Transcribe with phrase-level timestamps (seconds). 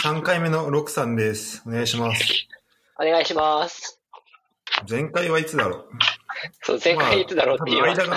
[0.00, 1.60] 3回目のロクさんです。
[1.66, 2.46] お願いします。
[3.00, 4.00] お願いします。
[4.88, 5.84] 前回はいつだろう？
[6.62, 8.16] そう、前回いつだろうっていう、まあ間が、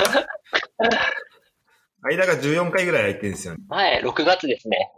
[2.04, 3.64] 間が14回ぐらい空いてるんですよね。
[3.68, 4.92] 前、6月ですね。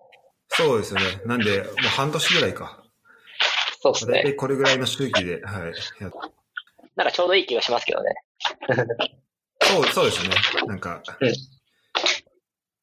[0.49, 1.05] そうですよね。
[1.25, 2.83] なんで、もう半年ぐらいか。
[3.81, 4.13] そうですね。
[4.15, 5.73] だいたいこれぐらいの周期で、はい。
[6.97, 8.13] なんかちょうどいい気がしますけどね。
[9.61, 10.35] そう、そうですね。
[10.67, 11.01] なんか、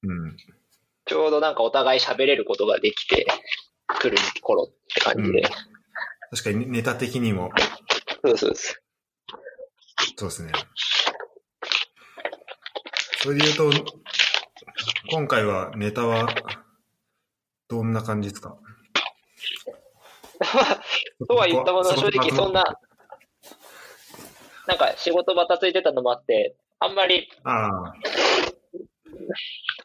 [0.03, 0.37] うん。
[1.05, 3.27] ちょうどなんかお互い喋れることができて
[3.99, 5.43] くる頃って感じで。
[6.31, 7.51] 確かにネタ的にも、
[8.25, 8.83] そうそうです。
[10.17, 10.53] そうですね。
[13.23, 13.71] それで言うと、
[15.11, 16.29] 今回はネタは、
[17.69, 18.57] どんな感じですか？
[21.29, 22.63] とは言ったものの、正直そんな。
[22.63, 22.81] な、
[24.69, 27.31] なんか仕事バタついてたのもあって、あんまり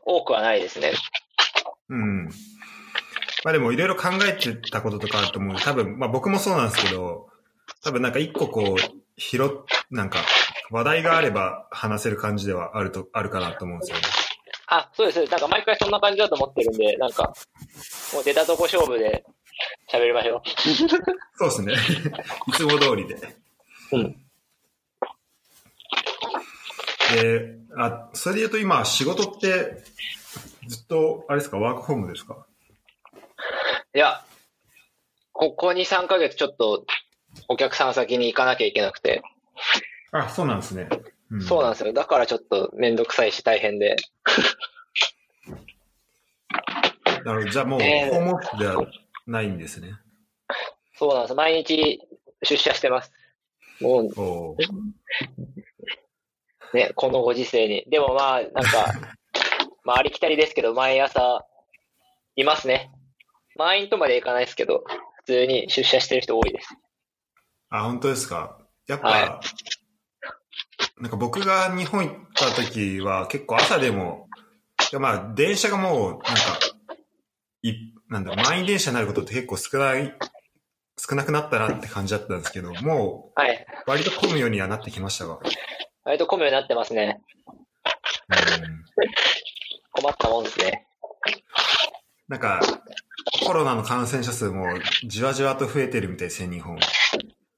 [0.06, 0.94] 多くはないですね。
[1.90, 2.30] うん。
[3.46, 5.56] まあでもいろいろ考えてたこととかあると思う。
[5.56, 7.30] 多分、まあ僕もそうなんですけど、
[7.84, 9.50] 多分なんか一個こう、拾っ、
[9.92, 10.18] なんか
[10.72, 14.04] 話題があれば話せる感じではあると、あるかなと思うんですよね。
[14.66, 15.32] あ、そうです。
[15.32, 17.36] なんか毎回そんな感じだと思ってるんで、なんか、
[18.16, 19.24] もう出たとこ勝負で
[19.94, 20.42] 喋りましょ
[21.38, 21.74] そうですね。
[22.50, 23.14] いつも通りで。
[23.14, 23.98] う。
[23.98, 24.16] うん。
[27.22, 29.84] で、あ、それで言うと今仕事って、
[30.68, 32.45] ずっと、あれですか、ワークホームですか？
[33.96, 34.22] いや、
[35.32, 36.86] ここ2、3ヶ月ちょっと
[37.48, 39.24] お客さん先に行かなきゃいけなくて、
[40.12, 40.90] あ、そうなんですね。
[41.32, 41.94] うん、そうなんですよ。
[41.94, 43.96] だからちょっとめんどくさいし大変で。
[47.24, 47.50] なるほど。
[47.50, 48.86] じゃあもう、えーホームオフィスでは
[49.28, 49.94] ないんですね。
[50.96, 51.34] そうなんです。
[51.34, 52.02] 毎日
[52.44, 53.14] 出社してます。
[53.80, 54.56] もう
[56.76, 57.86] ね、このご時世に。
[57.90, 58.94] でもまあ、なんか、
[59.86, 61.46] まあありきたりですけど、毎朝
[62.36, 62.92] いますね。
[63.58, 64.84] 満員とまでいかないですけど、
[65.18, 66.76] 普通に出社してる人多いです。
[67.70, 68.60] あ、本当ですか？
[68.88, 69.42] やっぱ、は
[71.00, 74.28] なんか僕が日本行った時は結構朝でも、
[74.92, 76.22] いやまあ電車がもう、なんか、
[77.64, 77.74] い、
[78.10, 80.14] なんだ満員電車になることって結構少ない、
[80.98, 83.56] 少なくなったなって感じだったんですけど、もはい。
[83.56, 85.40] う割と混むようにはなってきましたが。
[86.04, 87.22] 割と混むようになってますね。
[88.30, 88.86] うん
[89.92, 90.86] 困ったもんですね。
[92.28, 92.60] なんか、
[93.46, 94.68] コロナの感染者数も
[95.06, 96.78] じわじわと増えてるみたいですね、日本。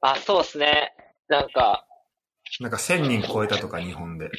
[0.01, 0.93] あ、そうですね。
[1.27, 1.85] なんか、
[2.59, 4.29] なんか1000人超えたとか、日本で。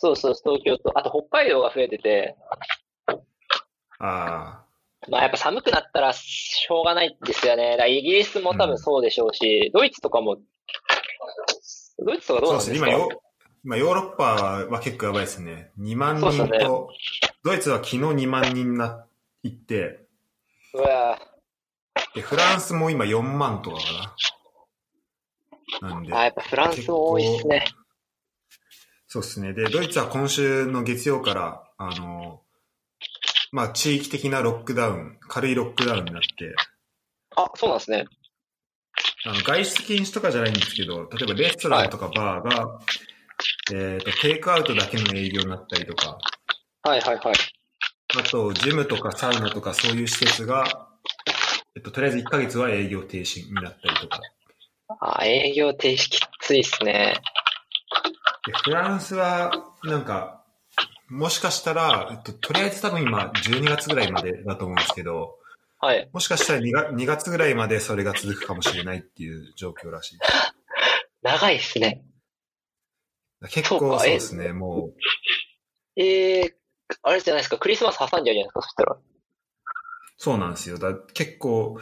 [0.00, 2.36] そうそう、東京と、あと北海道が増えてて、
[3.98, 4.64] あ
[5.08, 7.76] まあやっぱ寒くなったらしょうがないですよね。
[7.76, 10.36] だイギリスも多分そうでしょうし、ドイツとかも、
[12.04, 12.80] ドイツとかあ、そうですね。
[12.80, 12.90] どう？
[12.90, 13.22] なんですか今ヨ、
[13.64, 14.24] 今ヨーロッパ
[14.70, 15.70] は結構やばいですね。
[15.80, 16.90] 2万人と、
[17.42, 19.06] ドイツは昨日2万人な、
[19.42, 20.06] 行って、
[20.74, 21.18] うわ
[22.14, 24.16] で、フランスも今4万とかか
[25.80, 25.88] な。
[25.90, 27.64] なんであ、、やっぱフランスも多いですね。
[29.06, 29.52] そうですね。
[29.52, 32.42] で、ドイツは今週の月曜から、あの、
[33.52, 36.54] まあ、地域的なロックダウン、軽いロックダウンになって、
[37.36, 38.04] あ、そうなんですね。
[39.24, 42.80] あの外出禁止とかじゃないんですけど、例えばレストランとかバーが、
[43.72, 46.18] えっ、と、テイクアウトだけの営業になったりとか、
[46.82, 47.34] はいはいはい。
[48.18, 50.88] あと、ジムとかサウナとかそういう施設が、
[51.76, 54.20] えっと、とりあえず1ヶ月は営業停止になったりとか。
[55.00, 57.14] あ、営業停止きついっすね。
[58.44, 59.52] でフランスは、
[59.84, 60.42] なんか、
[61.08, 65.38] もしかしたら、えっと、とりあえず多分今、12月ぐらいまでだと思うんですけど、
[65.78, 66.10] はい。
[66.12, 70.18] もしかしたら 2, 月2月ぐらいまでそれが続くかもしれないっていう状況らしい。
[71.22, 72.02] 長いっすね。
[73.50, 74.90] 結構そうですね、も
[75.96, 76.00] う。
[76.00, 76.54] えー、
[77.02, 78.96] あれじゃないですか、クリスマス挟んじゃうじゃないですか、そしたら。
[80.16, 80.78] そうなんですよ。
[80.78, 81.78] だ結構、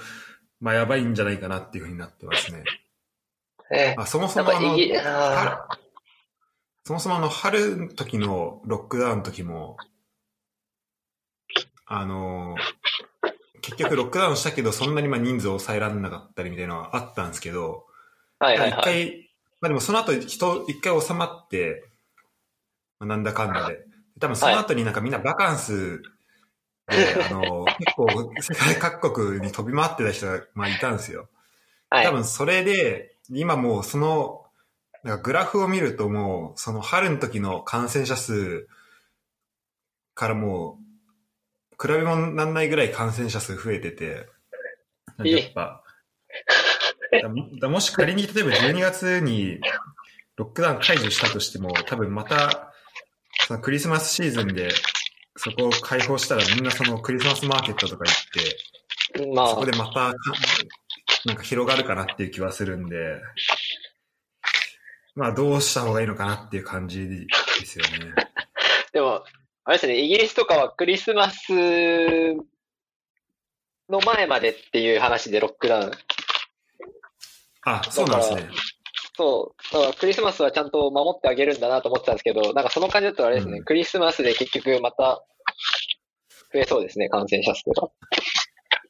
[0.60, 2.64] まあやばいんじゃないかなっていうふうになってますね。
[3.72, 4.76] えあそもそもあの、
[6.84, 9.76] そもそもあの、春の時のロックダウンの時も、
[11.86, 12.56] あの、
[13.62, 17.86] 結局ロックダウンしたけど、そんなにまあ人数を抑えられなかったりみたいなのはあったんですけど、
[18.40, 18.84] 一はいはいはい。
[18.84, 19.30] 回、
[19.60, 21.82] まあでもその後人、一回収まって、
[23.00, 23.84] まあなんだかんだで。
[24.18, 26.02] 多分その後になんかみんなバカンス
[26.88, 31.28] で、あの、結構世界各国に飛び回ってた人が、まあいたんですよ。
[31.90, 32.06] はい。
[32.06, 34.44] 多分それで、今もうその、
[35.02, 38.68] なんかグラフを見るともう、その春の時の感染者数
[40.14, 40.86] からもう、
[41.80, 44.28] 比べ物にならないぐらい感染者数増えてて、
[45.18, 45.82] なんかやっぱ、
[47.12, 47.20] だ
[47.60, 49.60] だもし仮に例えば12月に
[50.36, 52.72] ロックダウン解除したとしても、多分また、
[53.46, 54.70] そのクリスマスシーズンで、
[55.36, 60.14] そこを開放したらみんなそのクリスマスマーケットとか行って、まあそこで、またか、
[61.26, 63.20] なんか広がるかなっていう気はするんで、
[65.14, 67.26] まあどうした方がいいのかなっていう感じで
[67.64, 68.14] すよね。
[68.92, 69.22] でも、
[69.62, 71.52] あれですね、イギリスとかはクリスマス
[73.88, 75.92] の前までっていう話でロックダウン。
[77.62, 78.50] あ、そうなんですね。
[79.16, 79.72] そう。
[79.74, 85.24] だからクリスマスはちゃんと守ってあげるんだなと思ってたんですけど、なんかその感じだとあれですね、うんクリスマスで結局また
[86.52, 87.88] 増えそうですね、感染者数が。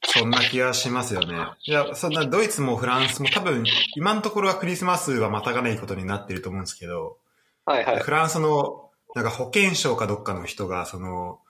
[0.02, 1.34] そんな気がしますよね。
[1.64, 3.64] いや、そんなドイツもフランスも多分、
[3.96, 7.18] 今のところはクリスマスはまたがないことになってると思うんですけど、
[7.64, 8.00] はいはい。
[8.00, 11.40] フランスの、なんか保健省かどっかの人が、その、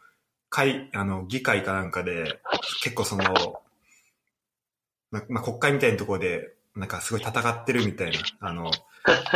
[0.49, 2.41] 会、あの、議会かなんかで、
[2.83, 3.25] 結構その、
[5.11, 8.71] ま、まあ、国会みたいなところで、なんかすごい戦ってるみたいな、あの、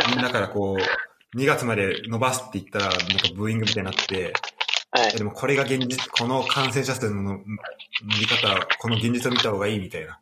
[0.09, 3.05] みんなからこう、2月まで伸ばすって言ったら、なんか
[3.35, 4.33] ブーイングみたいになって、
[4.91, 5.17] はい。
[5.17, 7.39] でもこれが現実、この感染者数の伸
[8.19, 10.07] び方、この現実を見た方がいいみたいな。
[10.07, 10.19] で、結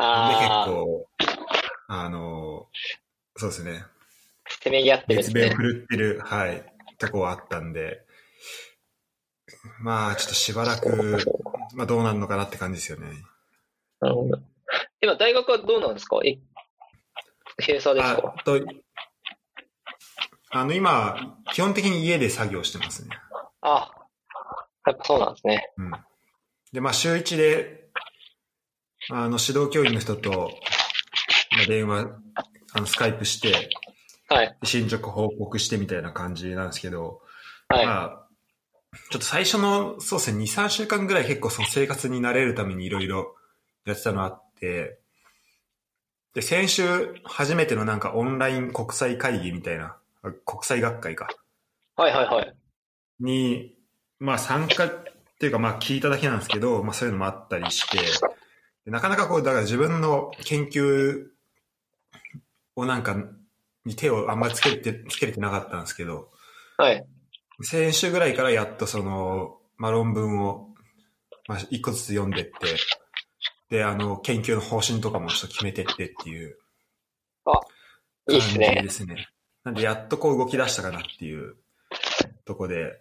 [0.00, 1.08] ああ、構、
[1.88, 2.68] あの、
[3.36, 3.84] そうですね。
[4.62, 5.22] せめぎ合ってるね。
[5.22, 6.64] 熱弁振るってる、はい、
[6.98, 8.02] とこはあったんで、
[9.80, 11.18] まあ、ちょっとしばらく、
[11.74, 13.08] まあどうなるのかなって感じですよね。
[14.00, 14.38] なるほど。
[15.00, 16.20] 今、大学はどうなんですか？
[16.24, 16.38] え、
[17.60, 18.34] 閉鎖ですか？
[18.36, 18.60] あと、
[20.50, 23.10] あの、今、基本的に家で作業してますね。
[23.60, 23.90] あ、
[24.86, 25.70] やっぱそうなんですね。
[25.76, 25.90] うん。
[26.72, 27.88] で、まあ、週一で、
[29.10, 30.50] あの、指導教員の人と、
[31.56, 32.06] まあ、電話、
[32.72, 33.70] あの、スカイプして、
[34.30, 34.58] はい。
[34.64, 37.22] 進捗報告してみたいな感じなんですけど、
[37.68, 37.86] はい。
[37.86, 38.28] まあ、
[39.10, 43.34] ちょっと最初の、そうですね、2、3週間ぐらい結構その生活に慣れるためにいろいろ
[43.84, 44.98] やってたのあって、
[46.34, 51.28] で、先週初めてのなんかオンライン国際会議みたいな、あ国際学会か、
[51.96, 52.54] はいはいはい。
[53.20, 53.74] に、
[54.18, 54.90] まあ参加っ
[55.38, 57.98] ていうかまあ聞いただけなんですけど、まあそういうのもあったりして、
[58.84, 61.26] でなかなかこう、だから自分の研究
[62.76, 63.16] をなんか、
[63.84, 66.30] に手をあんまりつけて、つけれてなかったんですけど、
[66.76, 67.04] はい。
[67.62, 70.68] 先週ぐらいからやっとその、まあ、論文を、
[71.48, 72.52] まあ、一個ずつ読んでって、
[73.70, 76.56] で、あの、研究の方針とかもちょっと決めてってっていう
[78.30, 78.82] いいっす感じね。
[78.82, 79.28] ですね。
[79.64, 81.56] なんで、やっとこう動き出したかなっていう
[82.44, 83.00] とこで、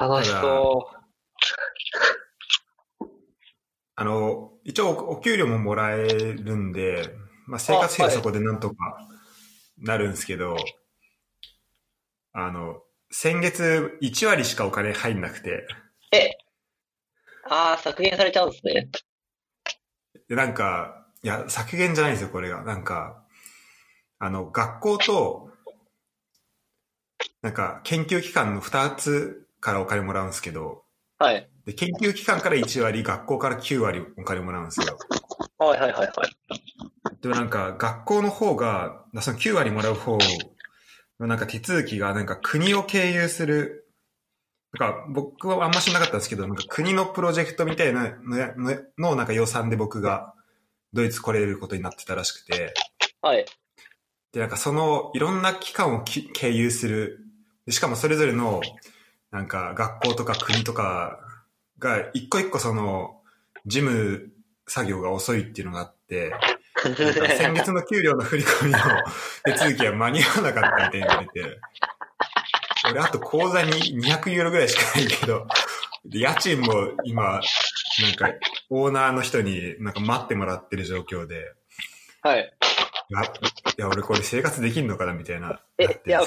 [0.00, 0.88] 楽しそ
[3.96, 7.14] あの、一応おお給料ももらえるんで、
[7.46, 8.76] まあ、生活費はそこでなんとか
[9.78, 10.56] なるんですけど、
[12.32, 12.80] あの、
[13.10, 15.66] 先月1割しかお金入んなくて、
[16.12, 16.16] う。
[16.16, 16.38] え、
[17.48, 18.88] ああ、削減されちゃうんですね。
[20.28, 22.62] で、なんか、いや、削減じゃないんですよ、これが。
[22.62, 23.24] なんか、
[24.18, 25.50] あの、学校と、
[27.42, 30.84] なんか、研究機関の2つからお金もらうんですけど、
[31.18, 31.48] はい。
[31.64, 34.98] で、研究機関から1割、学校から9割お金もらうんですよ。
[35.58, 36.30] はいはいはいはい。
[37.20, 40.16] でもなんか、学校の方が、その9割もらう方
[41.20, 43.89] のなんか手続きが、なんか国を経由する、
[44.78, 50.32] なんか僕はあんま知らなかったんですけど、なんか国のプロジェクトみたいなのやののなんか予算で僕が
[50.92, 52.72] ドイツ来れることになってたらしくて、
[53.20, 53.44] はい。
[54.32, 57.18] で、なんかそのいろんな機関をき経由する、
[57.66, 58.60] でしかもそれぞれの
[59.32, 61.18] なんか学校とか国とか
[61.78, 63.20] が一個一個その
[63.66, 64.30] 事務
[64.68, 66.32] 作業が遅いっていうのがあって、
[67.36, 68.78] 先月の給料の振り込みの
[69.44, 71.58] 手続きは間に合わなかったみたいに言われて、
[72.90, 75.46] 俺あと口座に200ユーロぐらいしかないけど、
[76.04, 76.72] で家賃も
[77.04, 77.40] 今、なん
[78.14, 78.30] か
[78.70, 81.52] オーナーの人になんか待ってもらってる状況で、
[82.22, 82.52] はい。
[83.10, 83.26] いや、い
[83.78, 85.60] や俺これ生活できんのかなみたいな。
[85.78, 86.20] えいや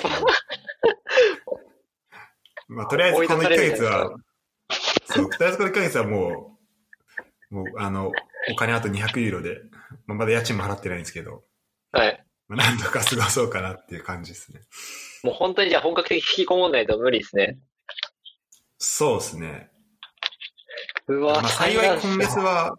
[2.67, 4.15] まあ、とりあえずこの1ヶ月は、
[5.05, 6.57] そう、とりあえずこの1ヶ月はも
[7.51, 8.11] う、もう、あの、
[8.51, 9.61] お金あと200ユーロで、
[10.07, 11.43] まあ、まだ家賃も払ってないんですけど、
[11.91, 12.25] はい。
[12.47, 14.61] まあ、なんとか過ごそうかなっていう感じですね。
[15.23, 17.57] もう本当にじゃあ本格的に引きこもんないと無理ですね。
[18.77, 19.69] そうですね。
[21.07, 22.75] うわ、まあ、幸い今月は、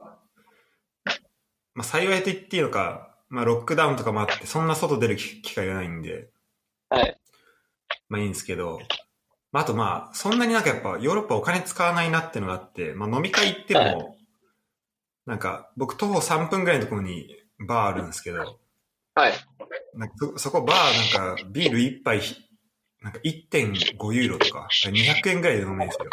[1.75, 6.29] まあ、幸いと言っていいのか、まあ、ロックダウンとかもあって、そんな外出る機機会がないんで、
[6.91, 7.19] はい。
[8.09, 8.79] まあいいんですけど、
[9.51, 14.25] まあ、あとまあ、そんなになんかやっぱヨーロッパお金使わないなっていうのがあって、まあ飲み会行っても、はい
[15.27, 17.35] なんか僕徒歩3分ぐらいのところに
[17.67, 18.59] バーあるんですけど、
[19.15, 19.33] はい。
[19.97, 22.37] なんかそそこバーなんかビール1杯ひ
[23.05, 26.11] なんか1.5ユーロとか、200円ぐらいで飲めるんですよ。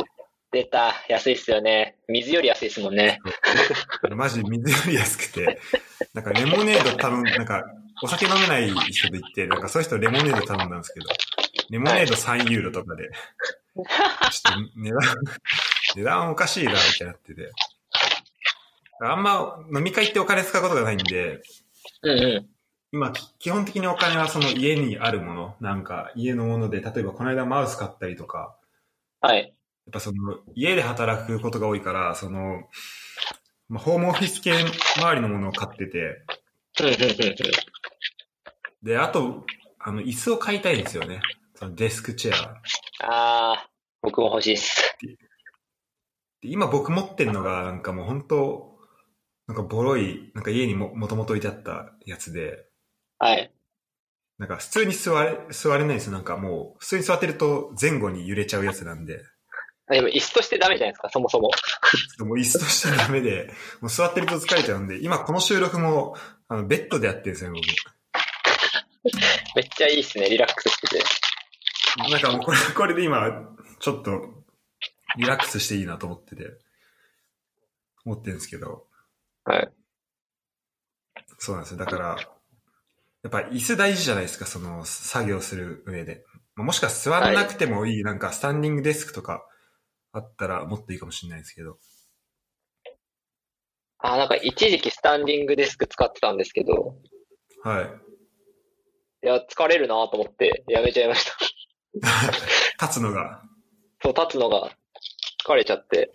[0.52, 0.94] 出た。
[1.08, 1.96] 安いっすよね。
[2.10, 3.20] 水より安いっすもんね。
[4.12, 5.60] マジ水より安くて、
[6.14, 7.64] なんかレモネード頼んなんか
[8.04, 11.08] お酒飲めない人と言って、なんかそういう人レモネード頼んだんですけど、
[11.70, 15.00] レモネード3ユーロとかで、ちょっと値段、
[15.96, 17.50] 値段おかしいな、みたいになってて。
[19.04, 21.42] あんま飲み会ってお金使うことがないんで、
[22.04, 22.50] うんうん。
[22.92, 28.56] 今、き基本的にお金はその家にあるもの、なんか家のもので、例えばこの間マウス買ったりとか、
[29.22, 29.40] はい。
[29.40, 29.54] やっ
[29.92, 32.64] ぱその家で働くことが多いから、その、
[33.70, 34.54] まあ、ホームオフィス系
[34.98, 36.24] 周りのものを買ってて。
[38.84, 39.46] で、あと、
[39.80, 41.22] あの、椅子を買いたいんですよね。
[41.56, 42.62] そのデスクチェア。
[43.08, 43.70] ああ、
[44.02, 44.98] 僕も欲しいっす。
[45.00, 48.72] で今僕持ってるのが、なんかもう本当
[49.48, 52.66] なんかボロい、なんか家にももともと置いてあったやつで、
[53.22, 53.54] はい。
[54.40, 56.13] なんか普通に座れ、座れないんですよ。
[56.13, 59.24] なんかもう、普通に座ってると前後に揺れちゃうやつなんで、
[59.88, 61.51] でも椅子としてダメじゃないですか、そもそも。
[62.25, 66.16] もう椅子としてダメで、もう座ってると疲れちゃうんで、今この収録も、
[66.48, 67.62] あの、ベッドでやってるんですよ、僕。
[69.56, 71.04] めっちゃいいっすね、リラックスしてて。
[72.10, 73.30] なんかもうこれ、これで今、
[73.80, 74.44] ちょっと、
[75.18, 76.58] リラックスしていいなと思ってて、
[78.06, 78.88] 思ってるんですけど、
[79.44, 79.72] はい。
[81.38, 81.78] そうなんですよ。
[81.78, 82.18] だから、
[83.24, 86.25] やっぱ椅子大事じゃないですか、その、作業する上で。
[86.56, 89.46] まあもしか座らなくてもいい、なんかスタンディングデスクとか
[90.12, 91.78] あったらもっといいかもしれないですけど。
[94.00, 96.96] あーなんか一時期スタンディングデスク使ってたんですけど、
[97.63, 98.12] はい。
[99.24, 101.38] いや、疲れるなと思ってやめちゃいました。
[102.86, 103.44] 立つのが。
[104.01, 104.75] そう、立つのが
[105.46, 106.12] 疲れちゃって。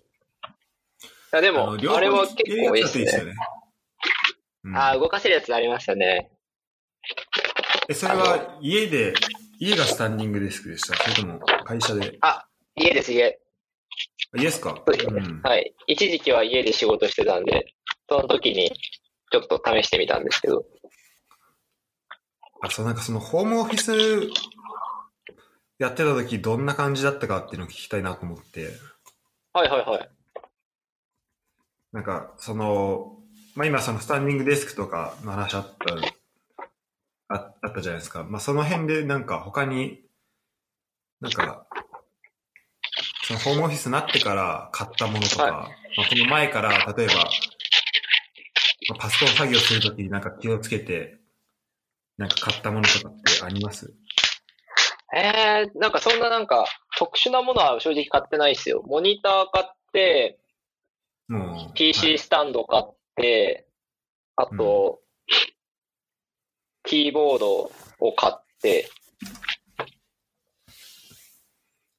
[1.32, 3.04] いや、でも、あれは結構いいっすね。
[3.04, 3.34] ね。
[4.64, 6.32] うんああ、動かせるやつありましたね。
[7.88, 9.14] え、それは家で、
[9.58, 10.96] 家がスタンディングデスクでした？
[10.96, 12.18] それとも会社で？
[12.76, 13.38] 家です、家。
[14.34, 14.82] あ家ですか？
[14.86, 15.40] うん。
[15.42, 15.74] はい。
[15.86, 17.74] 一時期は家で仕事してたんで、
[18.08, 18.70] その時に
[19.30, 20.64] ちょっと試してみたんですけど。
[22.62, 23.92] あ、そう、なんかそのホームオフィス
[25.78, 28.70] やってた時どんな感じだったかっていうのを聞きたいなと思って。
[29.52, 30.10] はいはいはい。
[31.92, 33.18] なんか、その、
[33.54, 35.94] まあ、今そのスタンディングデスクとかの話あった、
[37.28, 38.24] ああったじゃないですか。
[38.24, 40.00] まあ、その辺でなんか他に、
[41.20, 41.66] なんか、
[43.24, 51.18] そのホームオフィスになってから買ったものとか、はいまあ、その前から例えば、まあパソコン作業するときになんか気をつけて、
[52.18, 53.92] なんか買ったものとかってあります？
[55.14, 56.66] えー、なんかそんななんか
[56.98, 58.82] 特殊なものは正直買ってないですよ。
[58.86, 60.38] モニター買って、
[61.28, 61.42] もう。
[61.68, 63.66] は PC いスタンド買って、
[64.36, 65.00] あと、
[66.86, 68.88] キーボードを買って、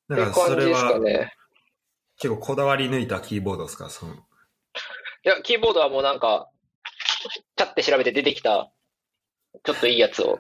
[0.06, 1.34] ってなんかそれはね。
[2.20, 3.89] 結構こだわり抜いたキーボードですか？
[3.89, 4.17] そのい
[5.24, 6.50] や、キーボードはもうなんか、
[7.58, 8.72] チャって調べて出てきた、
[9.63, 10.39] ちょっといいやつを。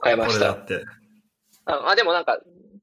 [0.00, 0.84] 買いましたこれだって。
[1.66, 2.40] あ、あでもなんか、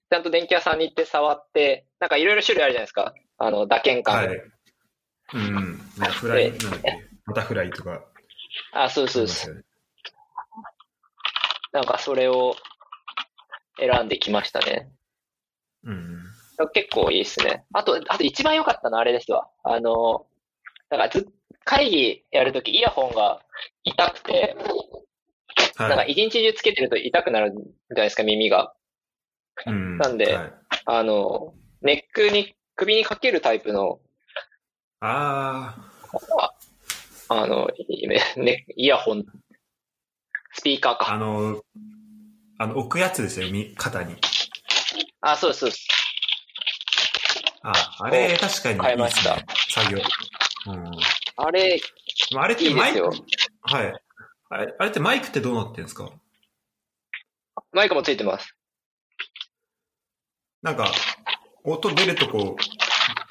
[0.09, 3.13] ちゃんと電気屋さんに行って触って、なんかいろいろ種類あるじゃないですか。
[3.37, 4.15] あの、打鍵感。
[4.15, 4.27] はい。
[5.33, 5.77] うん。
[6.13, 8.03] フライ、でなんだっけ、バタフライとか。
[8.73, 9.65] あ、そうそうそう。
[11.71, 12.55] なんかそれを
[13.79, 14.91] 選んできましたね。
[15.83, 16.25] うん。
[16.73, 17.65] 結構いいですね。
[17.73, 19.47] あと、あと一番良かったのはあれですわ。
[19.63, 20.25] あの、
[20.89, 21.27] なんかず、
[21.63, 23.41] 会議やるときイヤホンが
[23.83, 24.57] 痛くて、
[25.77, 26.11] なんかはい。
[26.11, 28.73] 一日中つけてると痛くなるじゃないですか、耳が。
[29.65, 30.53] うんなんではい
[30.85, 33.99] あの、ネックに、首にかけるタイプの、
[35.01, 35.75] あ
[37.29, 39.25] あの、いね、イヤホン、
[40.59, 41.17] スピーカーあ、あか。
[41.17, 41.63] の、
[42.57, 44.17] あの、置くやつですよ、み肩に。
[45.21, 45.87] あ、そうです、そうです。
[47.61, 49.37] あ、あれ、確かに買いました。
[49.69, 49.99] 作業。
[50.67, 50.91] うん。
[51.37, 51.79] あれ、
[52.37, 53.01] あれっいてマイク。
[53.61, 53.93] はい。
[54.49, 56.11] あれ、あれってマイクってどうなってるんですか？
[57.71, 58.53] マイクもついてます。
[60.61, 60.91] なんか、
[61.63, 62.57] 音出るとこ、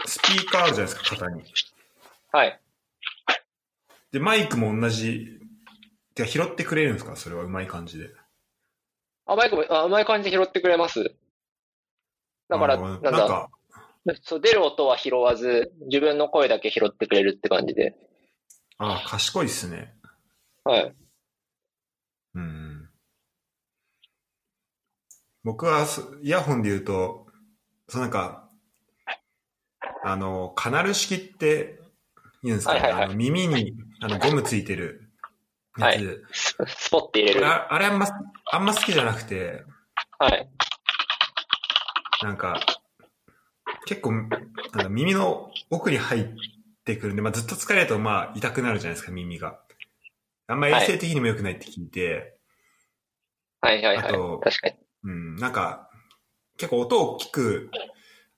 [0.06, 1.42] スピーカーあるじゃないですか、肩に。
[2.32, 2.58] はい。
[4.12, 5.38] で、マイクも同じ、
[6.18, 7.16] てか拾ってくれるんですか？
[7.16, 8.10] それはうまい感じで。
[9.26, 11.14] あ、マイクも、あ、うまい感じで拾ってくれます。
[12.48, 13.50] だから、あのなんだ、なんか、
[14.22, 17.94] そう、出る音は拾わず、自分の声だけ拾ってくれるって感じで。
[18.78, 19.94] あ賢いっすね。
[20.64, 20.94] はい。
[22.34, 22.88] うん。
[25.44, 27.26] 僕はす、イヤホンで言うと、
[27.88, 28.48] そうなんか、
[30.04, 31.80] あの、カナル式って
[32.42, 32.80] 言うんですかね？
[32.80, 35.08] はいはい耳にあのゴムついてる
[35.78, 36.25] やつ。
[36.32, 37.42] ススポッて入れる。
[37.42, 38.06] はああれあんま、
[38.52, 39.62] あんま好きじゃなくて、
[42.20, 42.25] い。
[42.25, 42.61] なんか、
[43.87, 46.28] 結構、なんか耳の奥に入っ
[46.85, 49.61] てくるんで、まあ、ずっと疲れると、まあ、痛くなるじゃないですか、耳が。
[50.47, 52.38] あんま衛生的にも良くないって聞いて、
[53.61, 54.40] はいはいはいあと。
[54.42, 54.75] 確かに。
[55.04, 55.90] うん、なんか、
[56.56, 57.70] 結構音を大きく、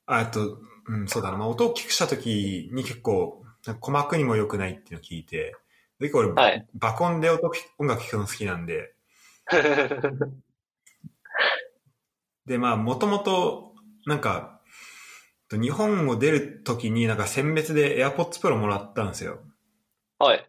[0.07, 1.39] ああと、うん、そうだな。
[1.39, 5.55] まあ、音を大きくした時に結構、鼓膜にも良くないっていうのを聞いて、で、
[6.01, 8.95] 結構俺、はい爆音で音音楽聴くの好きなんで、
[12.47, 13.75] で、まあ、もともと、
[14.07, 14.61] なんか、
[15.53, 19.41] 日本を出るときになんか選別で AirPods Pro もらったんですよ。
[20.19, 20.49] はい。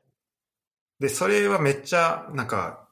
[1.00, 2.88] で、それはめっちゃ、なんか、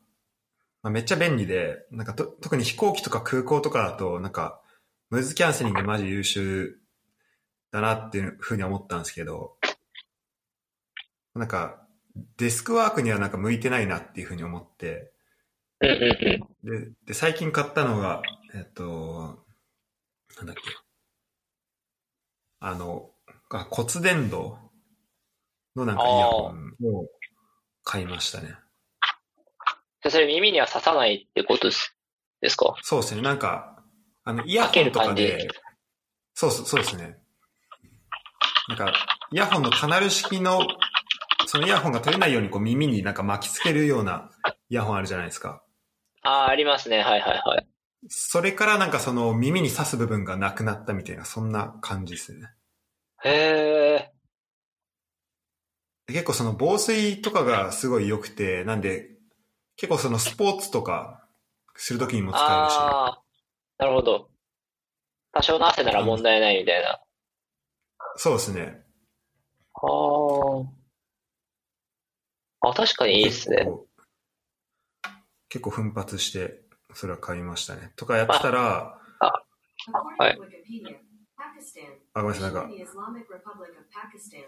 [0.81, 4.61] まあ、めっちゃ便利で、なんかと、特に飛行機とか空港とかだと、なんか、
[5.09, 6.79] ムズキャンセリングマジ優秀
[7.71, 9.57] だなっていうふうに思ったんですけど、
[11.35, 11.85] なんか、
[12.37, 15.11] デスクワークにはなんか向いてないなっていうふうに思って。
[15.79, 16.39] で、
[17.05, 18.21] で最近買ったのが、
[18.53, 19.45] えっと、
[20.37, 20.61] なんだっけ。
[22.59, 23.11] あの、
[23.51, 24.55] あ骨伝導
[25.75, 27.07] のなんかイヤホンを
[27.83, 28.47] 買いましたね。
[28.47, 31.95] じゃあそれ耳には刺さないってことです
[32.41, 32.75] ですか？
[32.81, 33.21] そうですね。
[33.21, 33.83] なんか、
[34.23, 35.47] あの、イヤホンとかで、
[36.33, 37.17] そうそう、そうですね。
[38.67, 38.93] なんか、
[39.31, 40.61] イヤホンのカナル式の、
[41.49, 44.29] そのイヤホンが取れないようにこう耳になんか巻きつけるような
[44.69, 45.63] イヤホンあるじゃないですか。
[46.21, 46.99] ああ、ありますね。
[46.99, 47.67] はいはいはい。
[48.07, 52.49] それからなんかその耳に刺す部分がなくなったみたいな、そんな感じですね。
[53.23, 54.11] へえ。
[56.05, 59.09] で結構その防水とかがすごい良くて、なんで、
[59.75, 61.27] 結構そのスポーツとか
[61.75, 63.21] するときにも使えるし、ああ、
[63.79, 64.29] なるほど。
[65.33, 66.99] 多少の汗なら問題ないみたいな。
[68.17, 68.83] そうですね。
[69.73, 70.78] ああ。
[72.61, 73.69] あ、確かにいいですね。
[75.49, 75.69] 結構。
[75.69, 76.61] 奮発して、
[76.93, 77.91] それは買いましたね。
[77.95, 78.99] とかやってたら、
[80.17, 80.37] はい
[82.13, 82.69] あ、ごめんなさい、なんか、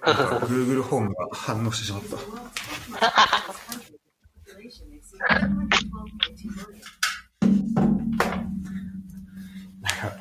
[0.05, 2.17] なんなんか Google ホームが反応してしまった。
[9.81, 10.17] なんか、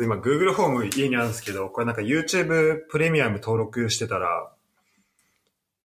[0.00, 4.51] 今 Google ホーム家にあるんですけど、これなんか YouTube プレミアム登録してたら、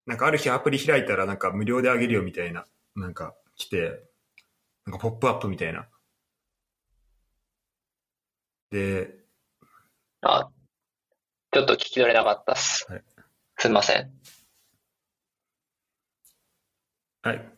[0.08, 2.66] なんかある日アプリ開いたらなんか無料であげるよみたいな、
[2.96, 4.04] なんか来て、
[4.86, 5.86] なんかポップアップみたいな。
[8.72, 9.14] で、
[10.22, 10.50] あ、
[11.52, 12.86] ちょっと聞き取れなかったっす。
[12.90, 13.04] はい
[13.60, 14.12] すみません。
[17.24, 17.50] はい。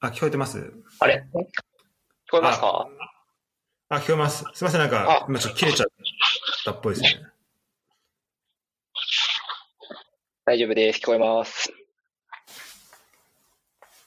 [0.00, 0.72] あ、聞こえてます？
[1.00, 1.26] あれ？
[1.34, 1.42] 聞
[2.30, 2.88] こえますか？
[3.88, 4.44] あ、聞こえます。
[4.54, 5.88] すいません、なんかあ、今ちょっと切れちゃっ
[6.64, 7.26] たっぽいですね。
[10.46, 11.00] 大丈夫です。
[11.00, 11.72] 聞こえます。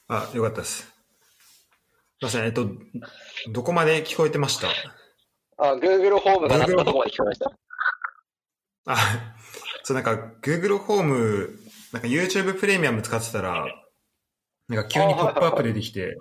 [0.06, 0.82] あ、よかったです。
[0.82, 0.92] す
[2.22, 2.68] いません、えっと、
[3.52, 4.68] どこまで聞こえてました？
[5.56, 7.50] あ、Google ホームが鳴ったところまで聞こえました？
[8.86, 8.96] あ、
[9.82, 11.58] そう、なんか、Google ホーム、
[11.92, 13.66] なんか YouTube プレミアム使ってたら、
[14.68, 16.18] なんか急にポップアップ出てきて、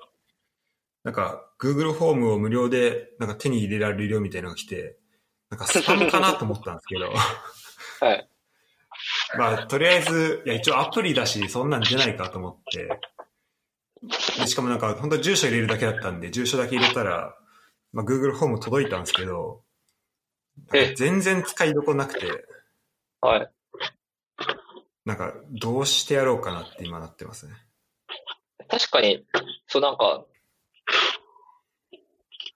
[1.03, 4.97] なんか Google ホームを無料でなんか手に入れられるよみたいなのが来て、
[5.49, 7.13] なんかスパムかなと思ったんですけど、
[8.01, 8.29] はい。
[9.35, 12.89] まあ、とりあえず、いや、一応アプリだし、そんなん出ないかと思って、
[14.39, 17.35] でしかもなんか、本当住所入れるだけだったんで、住所だけ入れたら、
[17.91, 19.63] まあ、Google ホーム届いたんですけど、
[20.73, 22.45] え全然使いどこなくて、
[23.21, 23.51] はい。
[25.05, 27.53] なんか、どうしてやろうかなって今なってますね。
[28.69, 29.25] 確かに、
[29.67, 30.25] そうなんか、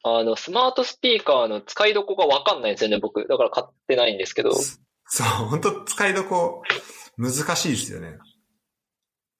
[0.03, 3.27] あの、スマートスピーカーの使いどこがわかんないんですよね、僕。
[3.27, 4.51] だから買ってないんですけど。
[5.13, 6.63] そう、本当使いどこ
[7.17, 8.17] 難しいですよね。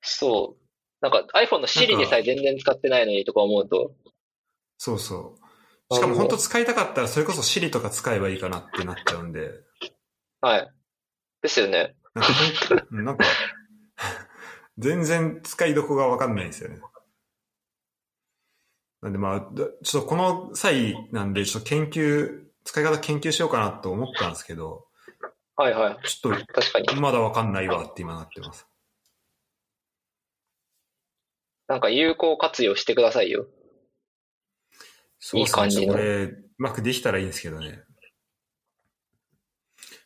[0.01, 0.61] そう。
[0.99, 3.95] なんか iPhone の Siri でさえ全然使ってないのにとか思うと。
[4.77, 5.37] そうそ
[5.89, 5.95] う。
[5.95, 9.49] しかも本当使いたかったら、それこそ Siri とか使えばいいかなってなっちゃうんで、
[10.41, 10.69] はい。
[11.41, 11.95] ですよね。
[12.91, 13.23] なんか
[14.77, 16.81] 全然使いどこがわかんないんですよね。
[19.01, 24.90] なんでまあ、だちょっとこの際なんで、ちょっと研究、使い方研究しようかなと思ったんですけど、
[25.61, 26.07] はいはい。
[26.07, 26.87] ちょっ確かに。
[26.87, 28.65] とまだわかんないわって今なってます。
[31.67, 33.45] なんか有効活用してくださいよ。
[35.19, 37.83] そうっすねいい感じのこれ、うまくできたらいいんですけどね。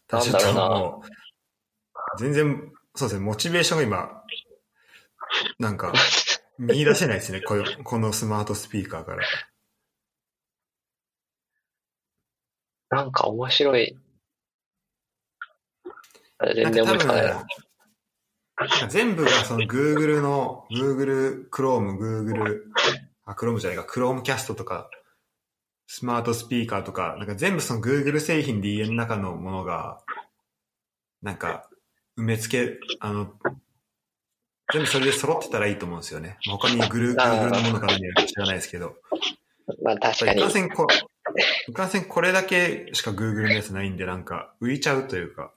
[0.08, 4.24] ただちょっともう全然、そうですね、モチベーションが今、
[5.58, 5.94] なんか、
[6.60, 9.26] 見出せないですね、このこのスマートスピーカーから。
[12.90, 13.98] なんか面白い。
[16.38, 17.46] あ全然なんか多分思いつかないな。
[18.90, 22.62] 全部がその Google の、Google Chrome、Google、
[23.26, 24.90] あ、Chrome じゃないか、Chromecast とか、
[25.88, 30.02] スマートスピーカーとか、なんか全部その Google 製品で家の中のものが、
[31.22, 31.70] なんか、
[32.18, 33.34] 埋め付け、あの、
[34.72, 36.38] 全部それで揃ってたらいいと思うんですよね。
[36.48, 38.96] 他に Google のものが何やるか知らないですけど。
[39.84, 40.52] まあ確かにいかん。
[40.52, 40.88] せんこ
[41.68, 45.52] う、いかんせんこれだけしか Google のやつないんで、なんか浮いちゃうというか。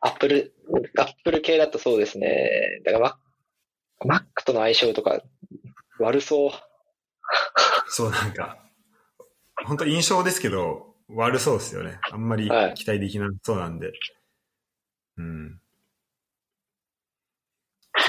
[0.00, 0.54] アップル、
[0.98, 2.80] アップル系だとそうですね。
[2.84, 3.18] だから
[4.04, 5.22] マ Mac との相性とか
[5.98, 6.50] 悪そう。
[7.88, 8.58] そうなんか、
[9.66, 11.98] 本当印象ですけど、悪そうですよね。
[12.10, 13.92] あんまりはい期待できなそうなんで。
[15.16, 15.60] うん。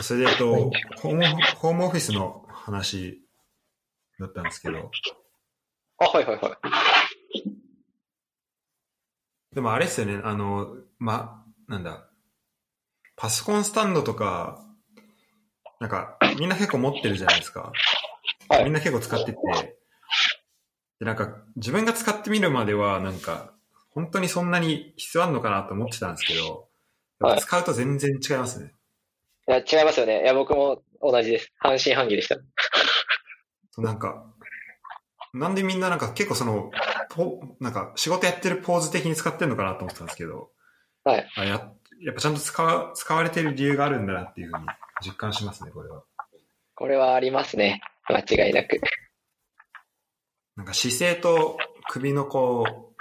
[0.02, 1.26] それでと、ホーム、
[1.58, 3.22] ホームオフィスの話
[4.20, 4.92] だったんですけど、
[6.00, 7.56] あ、はいはいはい。
[9.54, 12.08] でもあれっすよね、あの、ま、なんだ、
[13.16, 14.64] パソコンスタンドとか、
[15.80, 17.72] なんか、みんな結構持ってるじゃないですか。
[18.50, 19.38] はいみんな結構使ってて、
[21.00, 23.54] で、なんか、自分が使ってみるまでは、なんか、
[23.90, 26.68] 本当にそんなに必要あんのかなと思ってたんですけど、
[27.20, 28.74] はい使うと全然違いますね。
[29.48, 30.24] いや、違いますよね。
[30.24, 31.52] いや、僕も同じです。
[31.58, 32.38] 半信半疑でした。
[33.78, 34.26] なんか、
[35.34, 36.72] なんでみんななんか結構その、
[37.10, 40.52] ポなんか仕事やってるポーズ的に使ってるのかなと思ってたんですけど、
[41.06, 41.32] はい。
[41.38, 44.66] あややっぱちゃんと使わ使われてる理由があるんだなっていうふうに
[45.06, 46.04] 実感しますね、これは。
[46.74, 47.82] これはありますね。
[48.10, 48.82] 間違いなく。
[50.56, 51.58] なんか姿勢と
[51.90, 52.94] 首のこ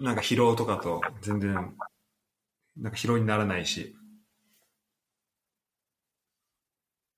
[0.00, 1.54] う、なんか疲労とかと全然、
[2.76, 3.94] なんか疲労にならないし。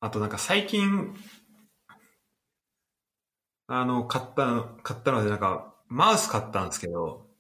[0.01, 1.17] あとなんか最近、
[3.69, 7.32] あの、買った、買ったのでなんか、マウス買ったんですけど、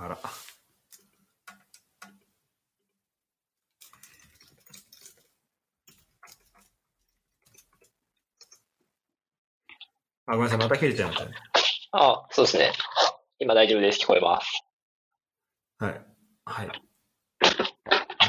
[0.00, 0.18] あら。
[10.26, 11.32] あ、ごめんなさい、また切れちゃいましたね。
[11.90, 12.72] あそうですね。
[13.40, 14.00] 今大丈夫です。
[14.00, 14.62] 聞こえます。
[15.78, 16.00] はい。
[16.44, 16.82] はい。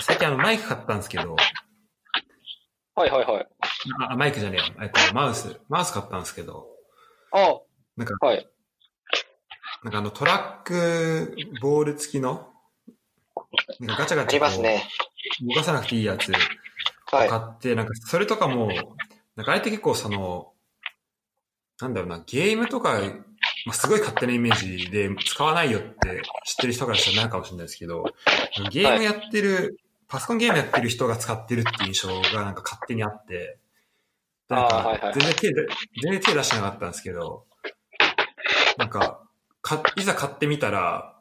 [0.02, 1.36] 最近あのマイク買ったんですけど、
[2.96, 3.48] はいはいはい。
[4.10, 4.76] あ、マイクじゃねえよ。
[4.82, 6.68] えっと、マウス、マウス買ったんですけど、
[7.32, 7.60] あ
[7.96, 8.50] なんか、はい。
[9.84, 12.50] なんかあのトラックボール付きの、
[13.80, 14.84] なんかガチャガあチャこうね。
[15.42, 16.32] 動かさなくていいやつ
[17.12, 17.30] はい。
[17.30, 18.68] 買って、なんかそれとかも、
[19.36, 20.54] なんかあれって結構その、
[21.80, 23.00] なんだろうな、ゲームとか、
[23.66, 28.04] まあ、すごい勝手なイメージで使わないよって知ってる人からしたらないかもしれないですけど、
[28.72, 33.58] ゲームやってる、パソコンゲームやってる人が使ってるって印象がなんか勝手にあって、
[34.50, 35.68] なんあーはいはいか全然手で、
[36.04, 37.46] 全然手出してなかったんですけど、
[38.78, 39.19] なんか、
[39.62, 41.16] か、いざ買ってみたら、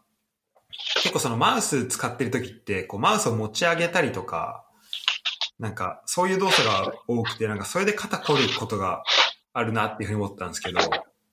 [1.03, 4.65] 結構そのマウス使ってる時って、こうマウスを持ち上げたりとか、
[5.59, 9.03] なんかそういう動作が多くて、なんかそれで肩凝ることが
[9.53, 10.79] あるなっていうふうに思ったんですけど、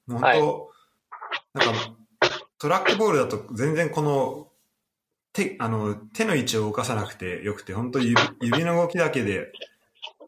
[0.07, 0.41] 本当、はい
[1.53, 1.95] なんか
[2.57, 4.47] トラックボールだと全然この
[5.33, 9.51] 手、あの、手の位置を動かさなくてよくて、本当指指の動きだけで、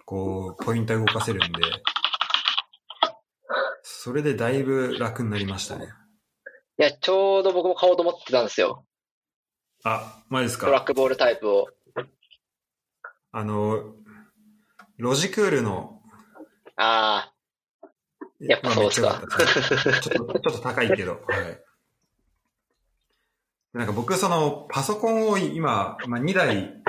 [0.06, 1.62] こう、ポインター動かせるんで、
[3.84, 5.88] それでだいぶ楽になりましたね。
[6.80, 8.86] いや、ちょうど僕も買おうと思ってたんですよ。
[9.84, 11.68] あ、マジですトラッかクボールタイプを。
[13.32, 13.96] あの、
[14.98, 16.02] ロジクールの、
[16.76, 17.32] あ
[18.40, 19.24] やっぱそうっすか
[20.02, 21.64] ちょっと、 ちょっと高いけど、はい。
[23.74, 26.84] なんか僕、その、パソコンを今、まあ、2台、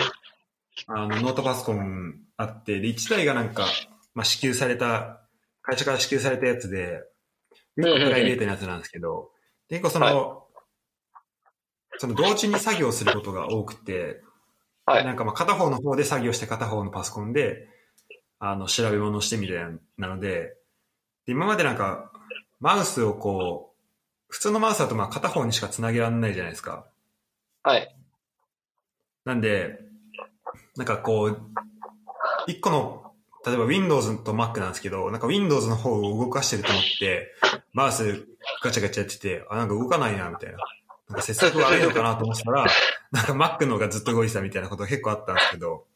[0.86, 3.66] あの、ノートパソコンあって、で、1台がなんか、
[4.14, 5.22] まあ、支給された、
[5.62, 7.02] 会社から支給されたやつで、
[7.78, 9.37] 1個プライベートなやつなんですけど、で
[9.68, 10.46] 結構その、
[11.98, 14.22] その同時に作業することが多くて、
[14.86, 17.68] はいなんかまあ片方の方で作業して片方のパソコンで、
[18.38, 19.56] あの、調べ物をしてみたい
[19.98, 20.56] なので、
[21.26, 22.10] で今までなんか、
[22.60, 23.78] マウスをこう、
[24.28, 26.86] 普通のマウスだとまあ片方にしか繋げられないじゃないですか。
[27.64, 27.94] あ、はい。
[29.26, 29.78] なんで、
[30.76, 31.40] なんかこう、
[32.46, 33.12] 一個の、
[33.44, 37.34] 例えば Windows と Mac なんですけど、なんか Windows の方を動かしてると思って、
[37.72, 38.26] マウス
[38.62, 40.58] ガチャガチャやってて、あ、なんか動かないな、みたいな。
[41.08, 42.66] なんか接続悪いのかなと思ってたら、
[43.12, 45.86] なんか Mac の方がずっと動いてたみたいなことが結構あったんですけど、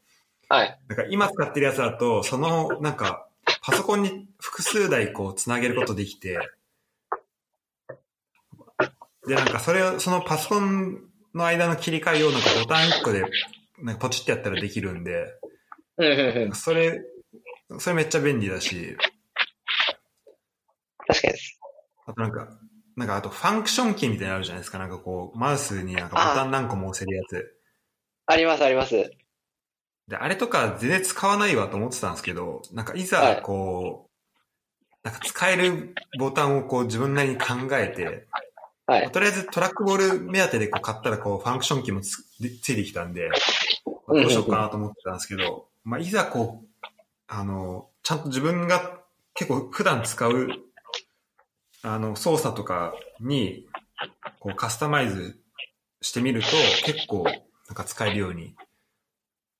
[0.48, 0.78] はい。
[0.88, 3.26] なんか今使ってるやつだと、その、なんか、
[3.62, 6.38] パソコンに複数台こう繋げることできて、
[9.26, 11.04] で、なんかそれを、そのパソコン
[11.34, 13.24] の間の切り替えをなんかボタン1個で、
[13.78, 15.26] なんかポチってやったらできるんで。
[16.54, 17.02] それ、
[17.78, 18.96] それめっちゃ便利だし、
[21.06, 21.61] 確かにです。
[22.06, 22.48] あとなんか、
[22.96, 24.78] なんかあとファンクションキーみたいなのあるじゃないですか。
[24.78, 27.56] なんかこう、マウスになんかボタン何個も押せるやつ。
[28.26, 29.10] ありますあります。
[30.08, 34.12] で、あれとか全然使わないわと思ってたんですけど、なんかいざこう、
[35.02, 38.26] なんか使えるボタンをこう自分なりに考えて、
[38.86, 39.10] はい。
[39.10, 42.22] とりあえずトラックボール目当てでこう買ったらこうファンクションキーもつ
[42.60, 43.30] ついてきたんで、
[44.08, 46.86] どうしようかなと思ってたんですけど、まあいざこう、
[47.28, 49.00] あの、ちゃんと自分が
[49.34, 50.48] 結構普段使う、
[51.82, 53.66] あの、操作とかに、
[54.40, 55.40] こうカスタマイズ
[56.00, 56.48] してみると、
[56.84, 58.54] 結構、なんか使えるように、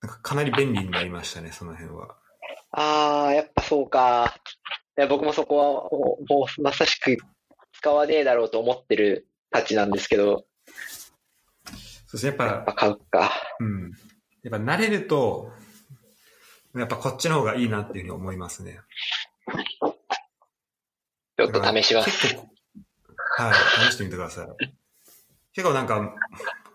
[0.01, 2.15] なんかかなり便利になりましたね、その辺は。
[2.71, 4.35] ああ、やっぱそうか。
[4.97, 7.17] いや僕もそこはもう、もうまさしく
[7.73, 10.45] 使わねえだろうと思ってるたちなんですけど、
[11.65, 13.31] そうですね、やっぱ、やっぱ買うか。
[13.59, 13.91] うん。
[14.43, 15.51] やっぱ慣れると、
[16.75, 18.79] やっぱこっちの方がいいなっていうふうに思いますね。
[21.37, 22.21] ちょっと試します。
[22.21, 22.47] 結構、
[23.37, 23.53] はい、
[23.89, 24.47] 試してみてください。
[25.53, 26.15] 結構なんか、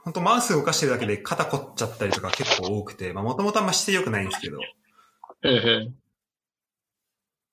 [0.05, 4.59] 本当マウス動かしてるだけで肩凝っちゃったりとか結構多くて、まあもともとあんま姿勢良くないんですけど、
[5.43, 5.95] うんう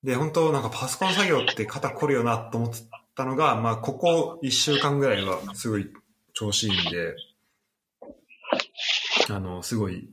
[0.02, 2.78] で、本当なんかパソコン作業って肩凝るよなと思って
[3.14, 5.90] たのが、まあここ1週間ぐらいはすごい
[6.32, 7.14] 調子いいんで、
[9.28, 10.08] あの、すごい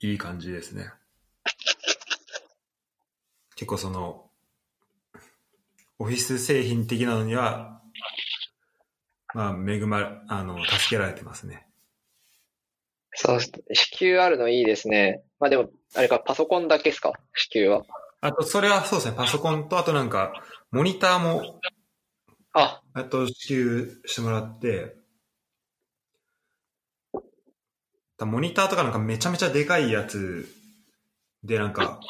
[0.00, 0.90] いい感じですね。
[3.56, 4.27] 結構その、
[5.98, 7.82] オフィス製品的なのには、
[9.34, 11.56] まあ恵ま、あの、助けられてますね。
[11.56, 11.58] ん。
[13.14, 13.52] そう、支
[13.92, 15.22] 給あるのいいですね。
[15.40, 17.12] まあでも、あれか、パソコンだけですか？
[17.34, 17.84] 支給は。
[18.20, 20.32] あと、それはそうですね、パソコンと、あとなんか、
[20.70, 21.60] モニターも、
[22.52, 24.96] あ、あと支給してもらって、
[28.16, 30.48] だモニターとかなんかめちゃめちゃでかいやつ
[31.44, 32.00] でなんか、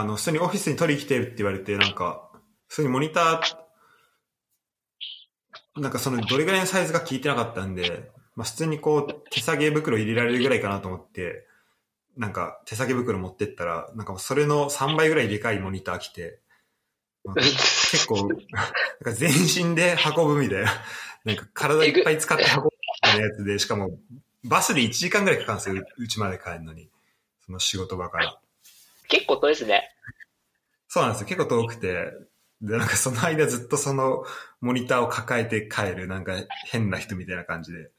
[0.00, 2.30] あの、普通にオフィスに取り来てるって言われて、なんか、
[2.68, 3.40] 普通にモニター、
[5.80, 11.46] なんかそのどれぐらいのサイズが聞いてなかったんで、まあ普通にこう手提げ袋入れられるぐらいかなと思って、
[12.16, 16.40] なんか手提げ袋持ってったら、なんかそれの3倍ぐらいでかいモニター来て、
[17.24, 18.38] まあ結構、なん
[19.02, 20.72] か全身で運ぶみたいな、
[21.24, 22.70] なんか体いっぱい使って運ぶみ
[23.02, 23.98] たいなやつで、しかも
[24.44, 26.88] バスで1時間ぐらいかかるんですよ、うちまで帰るのに。
[27.44, 28.40] その仕事場から。
[29.08, 29.90] 結構遠いですね。
[30.88, 31.28] そうなんですよ。
[31.28, 32.12] 結構遠くて。
[32.62, 34.24] で、なんかその間ずっとその
[34.60, 36.34] モニターを抱えて帰る、なんか
[36.70, 37.90] 変な人みたいな感じで。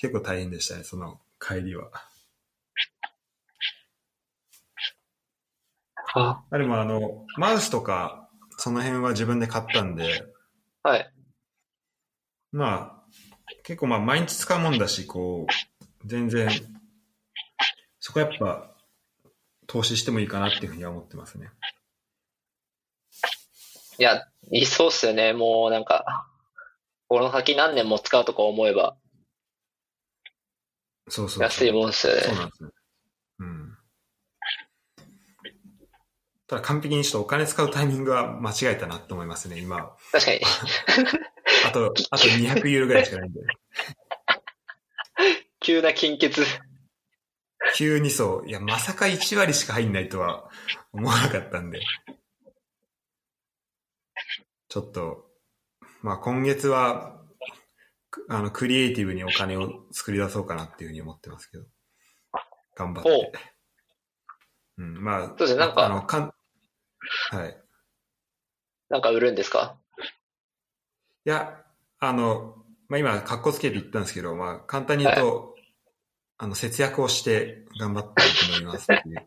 [0.00, 1.90] 結構大変でしたね、その帰りは。
[6.14, 10.24] ああでもあの、マウスとか、その辺は自分で買ったんで、
[10.82, 11.12] はい。
[12.50, 16.48] まあ、結構まあ毎日使うもんだし、こう、全然、
[18.00, 18.74] そこやっぱ、
[19.68, 21.50] 投資してもいいかなっていうふうには思ってますね。
[23.98, 25.34] いや、いいそうっすよね。
[25.34, 26.26] もうなんか、
[27.08, 28.96] この先何年も使うとか思えば、
[31.08, 31.42] そうそうそう。
[31.42, 32.22] 安いもんっすよね。
[32.22, 32.70] そうなんですね。
[33.40, 33.76] うん。
[36.46, 39.94] ただ完璧にちょっとお金使うタイミングは間違えたなって思いますね、今。
[40.12, 40.40] 確かに。
[41.68, 43.40] あと、あと200ユーロぐらいしかないんで。
[45.60, 46.32] 急な金欠。
[47.76, 48.48] 急にそう。
[48.48, 50.50] いや、まさか1割しか入んないとは
[50.92, 51.80] 思わなかったんで。
[54.68, 55.30] ちょっと、
[56.02, 57.20] まあ今月は、
[58.10, 61.64] くあの、クリエイティブにお金を作り出そうかなっていうふうに思ってますけど。
[62.76, 63.32] 頑張って。
[64.78, 66.34] うん、まあ、そうですねなんかあの、かん、
[67.30, 67.62] はい。
[68.88, 69.78] なんか売るんですか？
[71.24, 71.64] いや、
[71.98, 75.57] あの、まあ、今、格好つけて言ったんですけど、まあ、簡単に言うと、
[76.38, 79.18] あの、節約をして頑張っていくと思いますっていう。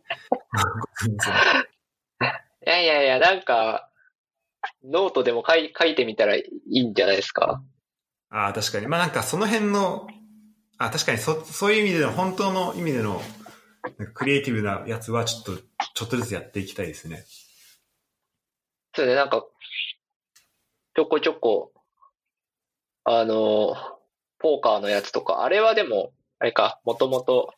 [2.65, 3.89] いやいやいや、なんか、
[4.83, 7.61] ノートでも書い書いてみたらいいんじゃないですか？
[8.29, 8.87] ああ、確かに。
[8.87, 10.07] まあ、なんかその辺の、
[10.77, 13.21] あ確かにそ、そういう意味での、本当の意味での、
[14.13, 15.57] クリエイティブなやつはちょっと、
[15.95, 17.25] ちょっとずつやっていきたいですね。
[18.95, 19.45] そうね、なんか、
[20.95, 21.73] ちょこちょこ、
[23.03, 23.75] あの、
[24.39, 27.53] ポーカーのやつとか、あれはでも、あれか、もともと、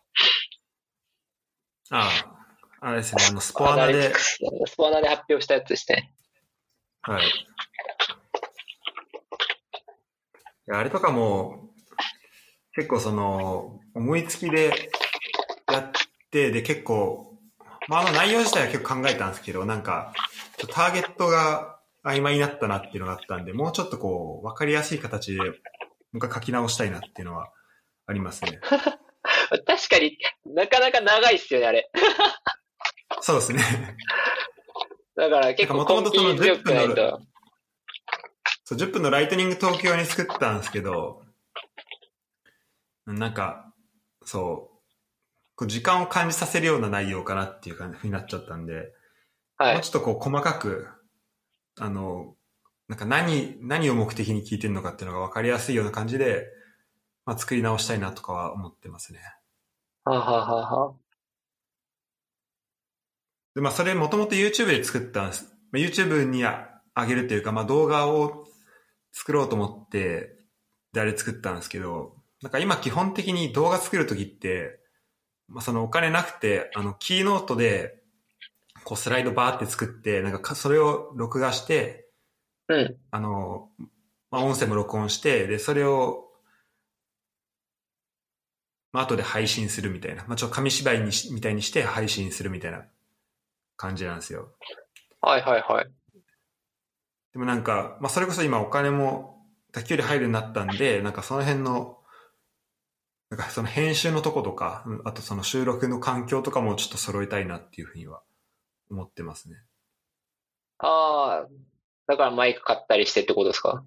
[1.89, 2.09] あ
[2.81, 4.39] あ、あれですね、あの、スポアナで、ス
[4.75, 6.13] ポアナで発表したやつですね。
[7.01, 7.25] はい。
[7.25, 7.29] い
[10.67, 11.69] やあれとかも、
[12.75, 14.91] 結構その、思いつきで
[15.71, 15.91] やっ
[16.29, 17.37] て、で結構、
[17.87, 20.11] まあ、あの内容自体は結構考えたんですけど、なんか、
[20.57, 25.51] ちょっとターゲットが曖昧になったなっていうのがあったんで、もうちょっとこう、わかりやすい形で、もう
[26.17, 27.49] 一回書き直したいなっていうのは
[28.05, 28.59] ありますね。
[29.65, 31.89] 確かになかなか長いっすよね、あれ。
[33.21, 33.61] そうですね。
[35.15, 37.21] だから結構なんか元々その根気強くない10分と。
[38.65, 41.23] そう、10分のライトニング東京に作ったんですけど、
[43.05, 43.73] なんか、
[44.25, 44.73] そう、
[45.55, 48.93] こう時間を感じさせるような内容かなっていう感じになっちゃったんで、
[49.57, 49.83] はいもう。
[49.83, 50.87] ちょっとこう細かく、
[51.79, 52.35] あの、
[52.87, 56.47] なんか何、何を目的に聞いてるのかっていうのが分かりやすいような感じで、
[57.25, 59.19] まあ、作り直したいなとかは思ってますね。
[60.03, 60.93] はあはあはあはあ
[63.55, 65.45] で、まあ、それもともと YouTube で作ったんです。
[65.71, 68.45] まあ YouTube にあ上げるというか、まあ、動画を
[69.11, 70.35] 作ろうと思って、
[70.91, 74.79] で、あれ作ったんですけど、なんか今基本的に動画作るときって、
[75.47, 78.01] まあ、そのお金なくて、あの、キーノートで、
[78.83, 82.09] こうスライドバーって作って、なんかかそれを録画して、
[82.67, 82.97] うん。
[83.11, 83.69] あの、
[84.31, 86.22] まあ、音声も録音して、で、それを、
[88.93, 90.23] まあ、後で配信するみたいな。
[90.27, 92.85] まあ、ちょっと紙芝居にしみたいにして配信するみたいな
[93.75, 94.53] 感じなんですよ。
[95.19, 95.91] はいはいはい。
[97.33, 101.97] でもなんか、まあ、それこそ今お金も卓球で入るようになったんで、なんかその辺の、
[103.31, 108.21] なんかその編集のとことか、うんあとその収録の環境とかもちょっと揃えたいなっていうふうには
[108.91, 109.55] 思ってますね。
[110.77, 111.47] ああ、
[112.05, 113.83] だからマイク買ったりしてってことですか？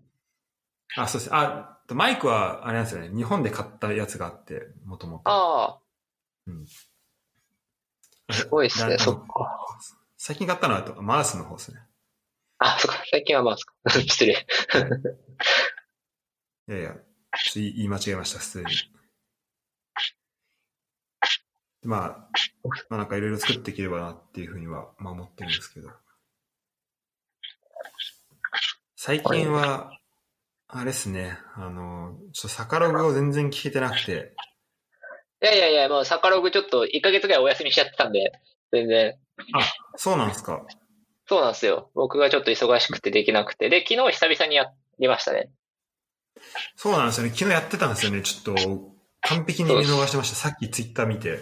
[0.96, 1.36] あ、そうですね。
[1.36, 3.14] あ、マイクはあれなんですよね。
[3.14, 5.30] 日本で買ったやつがあって、もともと。
[5.30, 5.78] ああ、
[6.46, 6.66] うん
[8.30, 9.78] すごいですね、なそっか。
[10.16, 11.80] 最近買ったのはマウスの方ですね。
[12.58, 14.32] あ、そっか、最近はまあ、そっか失礼。
[16.68, 16.96] いやいや、
[17.54, 18.66] 言い間違えました、普通に。
[21.84, 22.28] まあ、
[22.88, 25.90] まあなんかいろいろ作っていければなっていうふうには、まあ思ってるんですけど。
[28.96, 29.95] 最近は、
[30.68, 34.34] あれですね、あの、ちょっとサカログを全然聞けてなくて、
[35.42, 38.32] いやいやいや、もうサカログちょっと1ヶ月ぐらいお休みしちゃってたんで、
[38.72, 39.16] 全然。
[39.96, 40.64] そうなんですか。
[41.26, 41.90] そうなんですよ。
[41.94, 43.68] 僕がちょっと忙しくてできなくて。
[43.68, 45.50] で、昨日久々にやりましたね。
[46.76, 47.30] そうなんですよね。
[47.30, 48.22] 昨日やってたんですよね。
[48.22, 50.36] ちょっと、完璧に見逃してました。
[50.36, 51.40] さっきツイッター見て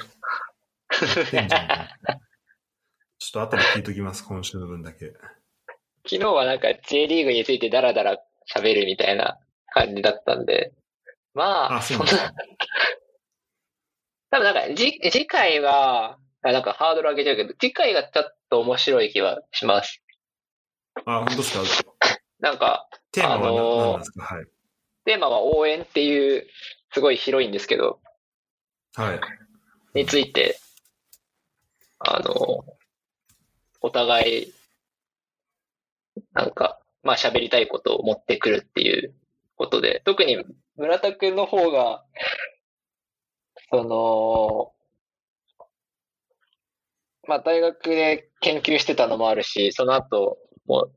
[3.19, 5.13] ちょっと後で聞いときます、今週の分だけ。
[6.09, 8.19] 昨日はなんか J リーグについてダラダラ
[8.53, 9.39] 喋るみたいな
[9.73, 10.73] 感じだったんで。
[11.35, 12.33] まあ、あ、そんですか。
[14.31, 20.03] 多分なんか、じ、次回は、あなんかハードル上げちゃうけど、次回がちょっと面白い気はします。
[21.07, 21.95] あ、本当ですか？
[22.41, 24.35] なんか、テーマは何,、あのですか？
[24.35, 24.47] はい。
[25.07, 26.47] テーマは応援っていう、
[26.93, 28.01] すごい広いんですけど、
[28.95, 29.21] はい。
[29.95, 30.59] について、
[32.01, 32.65] あの、
[33.81, 34.55] お互い、
[36.33, 39.15] なんか、まあ喋りたいことを持ってくるっていう
[39.57, 40.45] ことで、特に
[40.77, 42.05] 村田くんの方が、
[43.71, 44.73] その、
[47.29, 50.91] まあ大学で研究してたのもあるし、その後も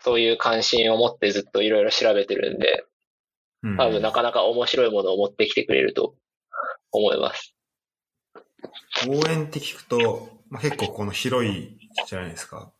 [0.00, 2.84] そういう関心を持ってずっといろいろ調べてるんで、
[3.62, 6.14] うん多分なかなか面白いものを持ってきてくれると
[6.92, 7.54] 思います。
[9.06, 12.72] 応援って聞くと、まあ、結構この広いじゃないですか。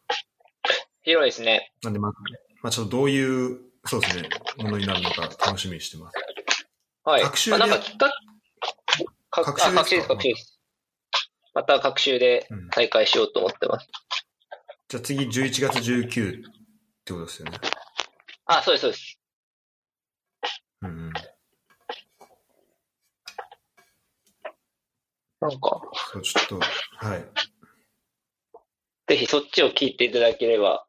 [1.02, 1.72] 広いですね。
[1.82, 2.12] なんでまあ、
[2.62, 6.16] まあちょっとどういう、そうですね、ものになるのか楽しみにしてます。
[7.04, 7.22] はい。
[7.22, 7.58] 学習で？
[7.58, 8.10] まあ、なんかきっか
[9.30, 10.60] か学習です学習です。
[11.54, 13.88] また学習でうん再開しようと思ってます。
[14.88, 16.42] じゃあ次11月19っ
[17.04, 17.58] てことですよね。
[18.46, 19.18] あ、そうです、そうです。
[20.82, 21.12] うんうん。
[25.40, 25.80] なんか、
[26.12, 26.60] そう、ちょっと、
[27.06, 27.24] はい。
[29.06, 30.86] ぜひそっちを聞いていただければ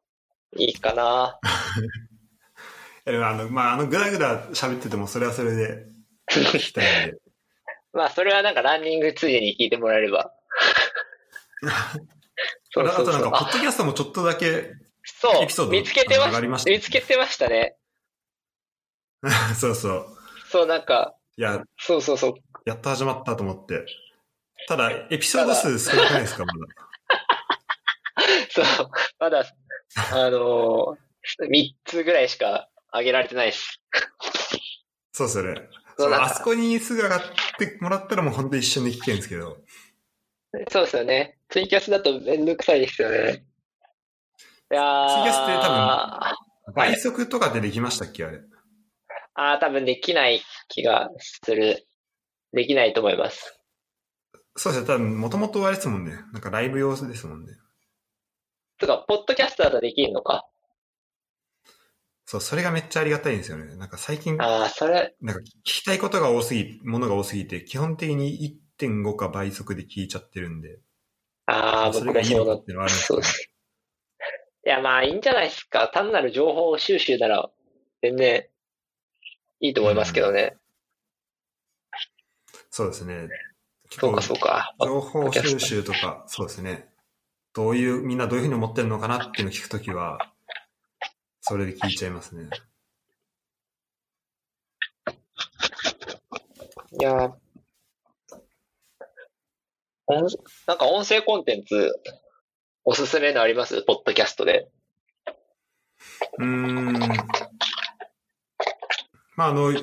[0.56, 1.38] いいかな。
[3.06, 5.86] あの、まあ、あの、ぐだぐだ喋ってても、それはそれで
[6.52, 7.18] 聞きたいんで。
[7.92, 10.32] まあ、それはなんかランニングついでに聞いてもらえれば。
[12.70, 13.06] そうあそうそう。
[13.06, 14.72] となんか、ポあッドキャストもちょっとだけ、
[15.04, 17.76] そう、見つけてまし、た見つけてましたね。
[19.58, 20.06] そうそう。
[20.50, 22.34] そう、なんか、いや、そうそうそう。
[22.64, 23.86] やっと始まったと思って。
[24.68, 26.66] ただ、エピソード数少なくないですか、まだ。
[28.50, 29.44] そう、まだ、
[30.12, 33.80] あのー、3つぐらいしか上げられてないです。
[35.12, 35.68] そうですよね。
[35.98, 37.20] そあそこにすぐ上がっ
[37.58, 39.58] てもらったらもう本当に一瞬で聞けるんですけど。
[40.70, 41.38] そうですよね。
[41.48, 43.44] ツイキャスだとめんどくさいですよね。
[44.70, 48.40] いやーツイキャスって多分はい倍速とかでできましたっけあれ。
[49.34, 51.86] ああ、多分できない気がする。
[52.52, 53.58] できないと思います。
[54.56, 54.88] そうですね。
[54.88, 56.12] 多分、もともとあれですもんね。
[56.32, 57.52] なんかライブ用ですもんね。
[58.82, 60.46] とか、ポッドキャストだとできるのか。
[62.26, 63.76] そう、それがめっちゃありがたいんですよね。
[63.76, 70.78] なんか最近、なんかああ、それ、聞きたいことが多すぎ、ものが多すぎて、基本的に1.5か倍速で聞いちゃってるんで。
[71.46, 73.50] ああ、それがいい僕もそうだってのはあるんです。
[74.64, 75.90] いや、まあ、いいんじゃないですか。
[75.92, 77.50] 単なる情報収集なら、
[78.00, 78.46] 全然、
[79.60, 80.56] いいと思いますけどね。
[82.70, 83.28] そうですね。
[83.90, 84.74] そうか、そうか。
[84.80, 86.91] 情報収集とか、そうですね。
[87.54, 90.18] どういう、みんなどういうふうに思ってるのかなっていうのを聞くときは、
[91.40, 92.48] それで聞いちゃいますね。
[97.00, 97.34] いや
[100.66, 101.94] なんか音声コンテンツ
[102.84, 103.82] おすすめのあります？
[103.82, 104.68] ポッドキャストで。
[106.38, 106.92] うーん。
[109.36, 109.78] まあ、あの、ま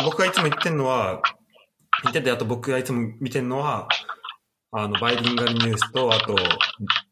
[0.00, 1.22] あ、僕がいつも言ってるのは、
[2.04, 3.88] 言ってて、あと僕がいつも見てるのは、
[4.72, 6.36] あの、バイリンガルニュースと、あと、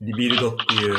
[0.01, 0.97] Rebuild っていう、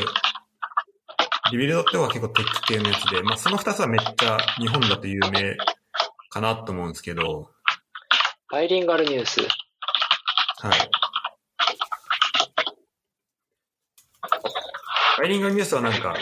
[1.51, 5.57] Rebuild ってのは結構テック系のやつで、まあ、その二つはめっちゃ日本だと有名
[6.29, 7.51] かなと思うんですけど、
[8.51, 9.41] バイリンガルニュース。
[9.41, 10.89] はい。
[15.17, 16.15] バイリンガルニュースはなんか、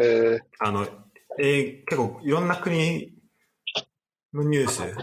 [0.00, 0.86] えー、あの、
[1.38, 3.12] えー結構いろんな国
[4.34, 4.94] のニュース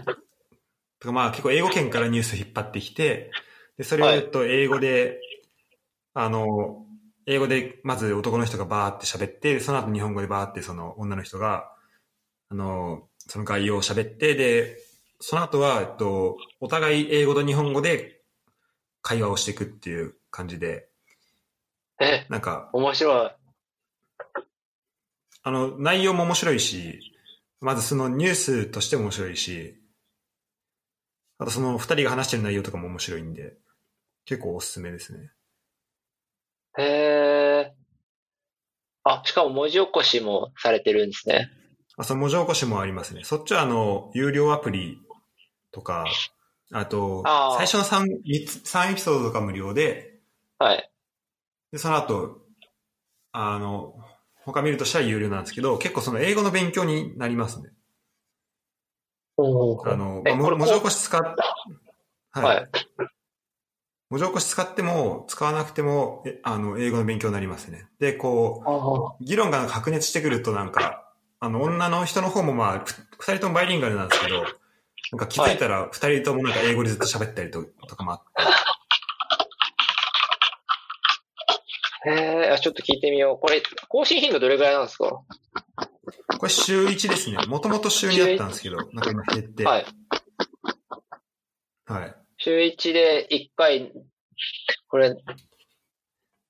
[1.00, 3.30] とか、まあ結構英語圏からニュース引っ張ってきて、
[3.78, 4.16] で、それをはい。
[4.18, 5.20] えっと英語で、
[6.14, 6.84] あの、
[7.26, 11.72] 英語でまず男の人がバーって喋って、その後日本語でバーってその女の人が、
[12.50, 14.78] あの、その概要を喋って、で、
[15.20, 18.22] その後は、えっと、お互い英語と日本語で
[19.02, 20.88] 会話をしていくっていう感じで、
[22.00, 23.30] え、なんか、面白い。
[25.42, 27.00] あの、内容も面白いし、
[27.60, 29.74] まずそのニュースとしても面白いし、
[31.38, 33.56] あとその二人が話してる内容とかも面白いんで、
[34.28, 35.30] 結構おすすめですね。
[36.76, 37.74] へえ。
[39.02, 41.50] あ、しかも文字起こしもされてるんですね。
[41.96, 43.24] あ、その文字起こしもありますね。
[43.24, 44.98] そっちはあの、有料アプリ
[45.72, 46.04] とか、
[46.72, 50.20] あと、あー最初の3、三つ三エピソードとか無料で、
[50.58, 50.90] はい。
[51.72, 52.42] で、その後、
[53.32, 53.94] あの、
[54.44, 57.70] 他見るとしたら有料なんですけど、結構その英語の勉強になりますね。
[59.38, 62.68] あの、まあ文字起こし使っ、はいはい。
[64.10, 67.86] 文字起こし使っても、使わなくても、えあの、英語の勉強になりますね。
[68.00, 74.46] で、こう、議論が白熱してくるとなんか、あの、女の人の方もまあ、ふ二人ともバイリンガルなんですけど、な
[75.16, 78.22] んか気づいたら二人ともなんか英語でずっと喋ったりととかもあっ
[82.04, 83.38] て、へえ、あちょっと聞いてみよう。
[83.38, 85.20] これ、更新頻度どれぐらいなんですか？
[86.38, 87.38] これ週1ですね。
[87.46, 89.64] もともと週2だったんですけど、なんか今減って。
[89.64, 89.86] はい。
[91.86, 92.14] はい。
[92.38, 93.92] 週1で1回、
[94.88, 95.14] これ、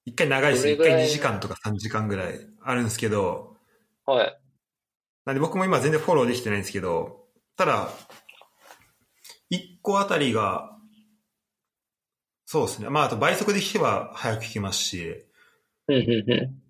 [0.05, 0.69] 一回長いです。
[0.69, 3.57] 一回2時間とか3時間ぐらいあるんですけど、
[4.05, 4.41] はい。
[5.25, 7.25] なんで僕も今全然フォローできてないんですけど、
[7.57, 7.91] ただ、
[9.51, 10.77] 1個あたりが、
[12.45, 12.89] そうですね。
[12.91, 15.27] まあ、あと倍速で聞けば早く聞けますし、
[15.89, 16.61] うん、うん、う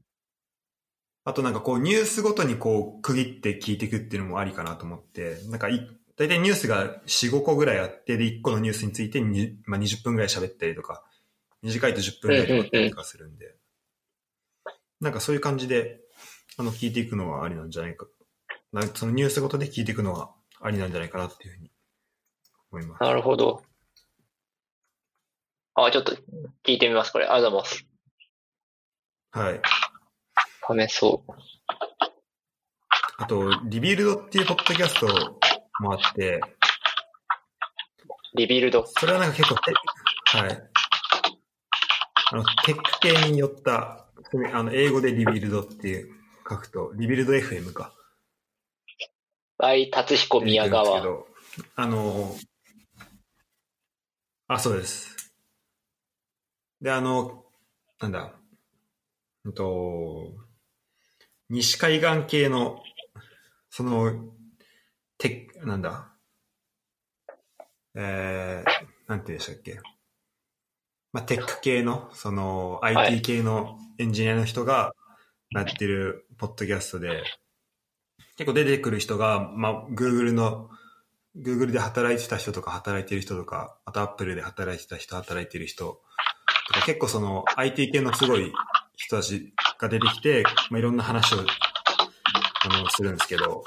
[1.25, 5.89] あとなんかこうニュースごとにこう区切って聞いていくっていうのもありかなと思って、なんかい、
[6.19, 11.05] 大体ニュースが4、5個ぐらいあって、で、1個のニュースについてに、まあ、20分ぐらい喋ったりとか、
[11.63, 13.55] 短いと10分ぐらいとかあったりとかするんで、
[15.01, 16.01] なんかそういう感じで、
[16.57, 18.07] あの、聞いていくのはありなんじゃないか。
[18.73, 21.71] なんかそのニュースごとで聞いていくのはありなんじゃないかなっていうふうに
[22.73, 23.03] 思います。
[23.03, 23.63] なるほど。
[25.75, 26.17] あ、ちょっと
[26.67, 27.27] 聞いてみます、これ。
[27.27, 27.87] ありがとうございます。
[29.31, 30.89] はい。
[30.89, 31.33] 試そう。
[33.19, 35.07] あと、 Rebuild っていうポッドキャスト
[35.81, 36.41] もあって、
[38.35, 38.87] Rebuild。
[38.87, 39.73] それはなんか結構テ、
[40.39, 40.71] はい。
[42.31, 44.07] あの、テック系によった、
[44.53, 46.15] あの、英語で Rebuild っていう
[46.49, 47.95] 書くと、 Rebuild FM か。
[49.57, 50.85] バイ、達彦宮川。
[50.85, 51.27] ですけど
[51.75, 52.37] あの、
[54.47, 55.33] あ、そうです。
[56.81, 57.45] で、あの、
[58.01, 58.33] なんだ、
[59.45, 60.33] うんと、
[61.49, 62.83] 西海岸系の、
[63.71, 64.38] その、
[65.19, 66.13] テック、なんだ、
[67.95, 69.81] えー、なんて言うんでしたっけ？
[71.13, 74.93] まあ、テック系の、その、はい IT 系のエンジニアの人が
[75.51, 77.25] やってるポッドキャストで、
[78.37, 80.71] 結構出てくる人が、まあ、Google の、
[81.37, 86.01] Google で働いてた人とか働いてる人とか、あと Apple で働いてた人、働いてる人
[86.69, 88.53] とか、結構その IT 系のすごい
[88.95, 91.43] 人たちが出てきて、まあ、いろんな話を、あ
[92.83, 93.65] の、するんですけど、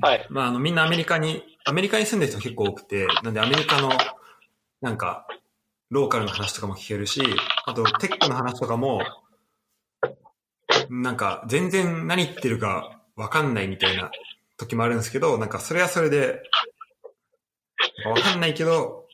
[0.00, 0.26] はい。
[0.30, 3.90] まあ、あの、みんなアメリカに、アメリカに住んでる人結構多くて、なんでアメリカの、
[4.80, 5.26] なんか、
[5.90, 7.22] ローカルの話とかも聞けるし、
[7.66, 9.00] あと、テックの話とかも、
[10.90, 14.10] なんか、全然何言ってるかわかんないみたいな
[14.58, 16.42] 時もあるんですけど、なんか、それはそれで、
[18.06, 19.06] わかんないけど、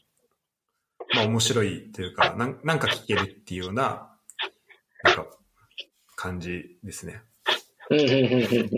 [1.14, 4.16] まあ、面白いというか、なんなんか聞けるっていうような、
[5.04, 5.26] なんか、
[6.16, 7.22] 感じですね。
[7.90, 8.70] うんうんうんうんうん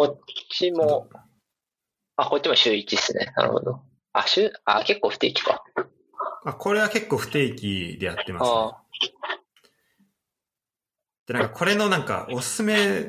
[0.00, 1.10] こっちも、
[2.16, 3.34] あ、こっちも週1ですね。
[3.36, 3.82] なるほど。
[4.14, 5.62] あ、週、あ、結構不定期か。
[6.46, 8.50] あ、これは結構不定期でやってますね。
[8.50, 8.82] あ
[11.26, 13.08] で、なんかこれのなんかおすすめ、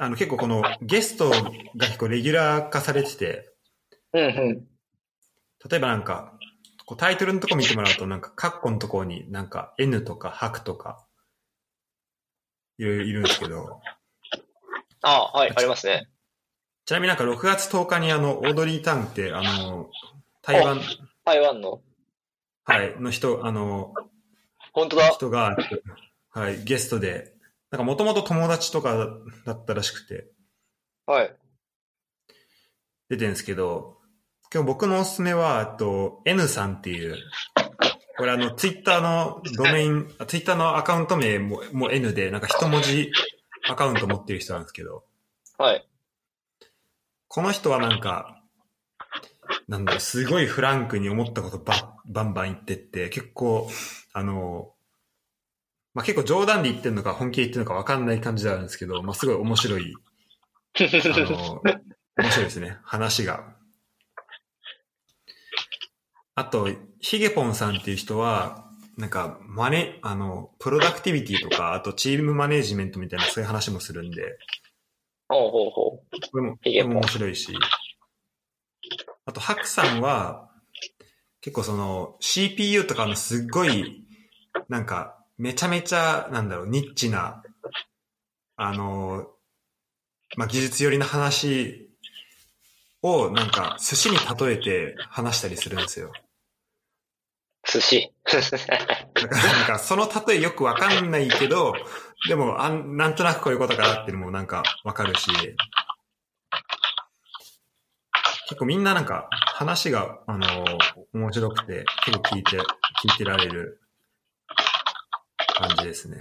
[0.00, 3.54] あの結構このゲストが結構レギュラー化されてて、
[4.14, 4.66] うんうん。
[5.70, 6.36] 例えばなんか、
[6.86, 11.06] こうタイトルのとこ見てもらうと、なんか、カッコのところになんか N とか白とか、
[12.78, 13.80] いろいろいるんですけど、
[15.04, 16.08] ああ、はい、ありますね。
[16.86, 19.90] ちなみになんか6月10日にあの、オードリー・タンって、あの、
[20.42, 20.80] 台湾、
[21.24, 21.82] 台湾の。
[22.64, 23.92] はい、の人、あの、
[24.72, 25.08] 本当だ。
[25.10, 25.56] 人が、
[26.30, 27.34] はい、ゲストで、
[27.70, 29.08] なんかもともと友達とか
[29.44, 30.26] だったらしくて、
[31.06, 31.36] はい。
[33.10, 33.98] 出てるんですけど、
[34.52, 37.16] 今日僕のおすすめは、あと、N さんっていう、
[38.16, 43.10] これあの、ツイッターのドメイン、ツイッターのアカウント名ももう N で、なんか一文字
[43.68, 45.04] アカウント持ってる人なんですけど、
[45.58, 45.86] はい。
[47.28, 48.40] この人はなんか、
[49.68, 53.68] なんだろう、すごいフランクに思ったことばバンバン言ってって、結構、
[54.12, 54.72] あの、
[55.94, 59.94] まあ、結構冗談で言ってるのか本気で言ってるのか分かんない感じであるんですけど、まあ、すごい面白い、
[60.76, 61.62] あの、
[62.16, 63.54] 面白いですね、話が。
[66.34, 66.68] あと、
[67.00, 68.63] ヒゲポンさんっていう人は、
[68.96, 74.38] なんか、マネ、あの、プロダクティビティとか、あとチームマネージメントみたいなそういう話もするんで、
[75.28, 76.30] ほうほうほう。
[76.30, 77.56] これも、これも面白いし。
[79.24, 80.50] あと、ハクさんは、
[81.40, 84.06] 結構その CPU とかのすっごい、
[84.68, 87.42] なんか、めちゃめちゃ、なんだろう、ニッチな、
[88.56, 89.26] あの、
[90.36, 91.90] まあ、技術寄りの話
[93.02, 96.12] を、なんか、寿司に例えて話したりするんですよ。
[97.74, 98.12] 寿司。
[98.30, 101.74] なんか、その例えよくわかんないけど、
[102.28, 105.30] でもあん、なんとなくこういうことかなっていうのもなんかわかるし、
[108.48, 110.64] 結構みんななんか話が、あの
[111.12, 112.62] 面白くて、結構聞いて、聞
[113.08, 113.80] いてられる
[115.54, 116.18] 感じですね。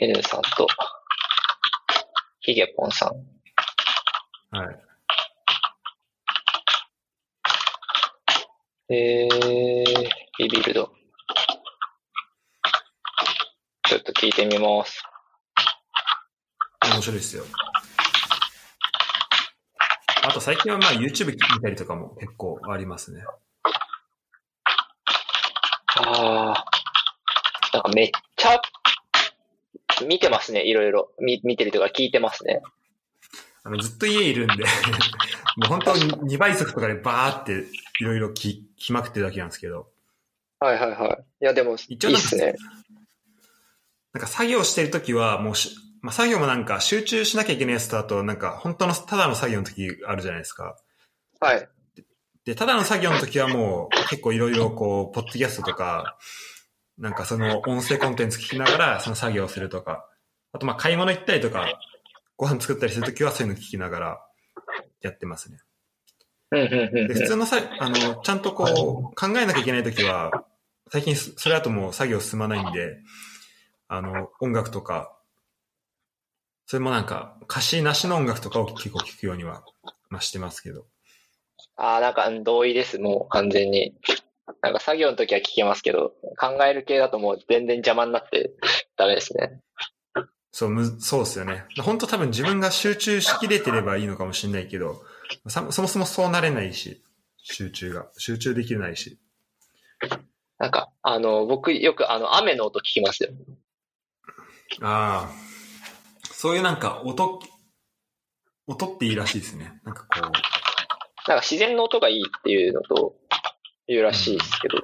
[0.00, 0.68] N さんと、
[2.40, 4.56] ヒゲポンさん。
[4.56, 4.89] はい。
[8.92, 10.08] えー、
[10.40, 10.90] リビルド。
[13.84, 15.04] ちょっと聞いてみます。
[16.92, 17.44] 面白いですよ。
[20.24, 23.22] あと最近はまあ YouTube 見たりとかも結構ありますね。
[25.94, 26.64] ああ、
[27.72, 28.60] なんかめっちゃ、
[30.04, 31.12] 見てますね、いろいろ。
[31.20, 32.60] み見てるとか聞いてますね。
[33.62, 34.64] あの、ずっと家いるんで、
[35.56, 37.64] もう本当に2倍速とかでバーって
[38.00, 39.88] いろいろ聞きまくってるだけなんですけど、
[40.60, 41.08] はいはいは
[41.40, 41.44] い。
[41.44, 42.54] いやでも、い一応なんかいっすね。
[44.12, 50.76] なんか作業してるときはもうし、まあ、作業もなんか集中しなきゃいけないやつだと、なんか本当のただの作業の時あるじゃないですか。
[51.40, 51.68] はい。
[52.44, 56.18] で、ただの作業の時はもう結構いろいろこう、ポッドキャストとか、
[56.98, 60.06] なんかその音声コンテンツ聞きながらその作業をするとか、
[60.52, 61.66] あとまあ買い物行ったりとか、
[62.36, 64.26] ご飯作ったりするときはそういうの聞きながら
[65.00, 65.58] やってますね。
[66.52, 67.14] うんうんうんで、うん。
[67.14, 70.44] 普通のさ、あの、ちゃんとこう、考えなきゃいけないときは、
[70.92, 72.98] 最近そそれだともう作業進まないんで、
[73.88, 75.16] あの、音楽とか、
[76.66, 79.64] それもなんか、歌詞なしの音楽とかを結構聞くようには、
[80.08, 80.86] まあ、してますけど。
[81.76, 83.94] ああ、なんかうん同意です、もう完全に。
[84.62, 88.52] なんか作業の時は聞けますけど、考える系だともう全然邪魔になって
[88.96, 89.60] ダメですね。
[90.52, 91.64] そう、む、そうですよね。
[91.82, 95.02] 本当多分自分が集中しきれてればいいのかもしれないけど、
[95.48, 97.02] さそもそもそうなれないし、
[97.38, 98.06] 集中が。
[98.18, 99.18] 集中できないし。
[100.58, 103.30] なんか、あの、僕よくあの、雨の音聞きますよ。
[104.82, 105.50] ああ。
[106.32, 107.40] そういうなんか音、
[108.66, 109.80] 音っていいらしいですね。
[109.84, 110.40] なんかこう、なんか
[111.42, 113.14] 自然の音がいいっていうのと、
[113.86, 114.78] 言うらしいですけど、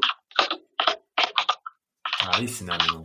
[2.26, 3.04] ああ、いいっすね、あの音。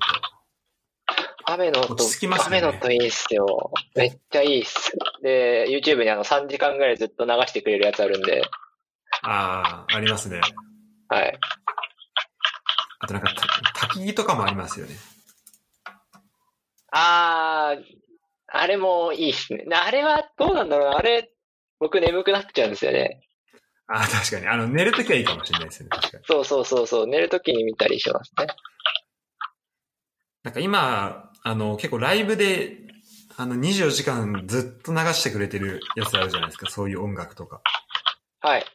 [1.46, 3.72] 雨の音、落ち着きますね雨の音いいっすよ。
[3.96, 4.92] めっちゃいいっす。
[5.22, 8.44] で、YouTube にあの3時間ぐらいずっと流してくれるやつあるんで、
[9.24, 10.42] ああ、ありますね。
[11.10, 11.40] はい。
[13.00, 14.96] あとなんかた、焚き木とかもありますよね。
[16.92, 17.84] あー、
[18.48, 19.66] あれもいいっすね。
[19.72, 20.98] あれはどうなんだろうな。
[20.98, 21.32] あれ、
[21.80, 23.22] 僕眠くなっちゃうんですよね。
[23.88, 24.48] ああ、確かに。
[24.48, 25.90] あの、寝るときはいいかもしれないですね。
[25.90, 26.24] 確かに。
[26.26, 27.08] そうそうそうそう。
[27.08, 28.48] 寝るときに見たりしますね。
[30.44, 32.78] なんか今、あの、結構ライブで、
[33.38, 36.70] あの、24時間ずっと流してくれてるやつあるじゃないですか。
[36.70, 37.62] そういう音楽とか。
[38.42, 38.66] はい。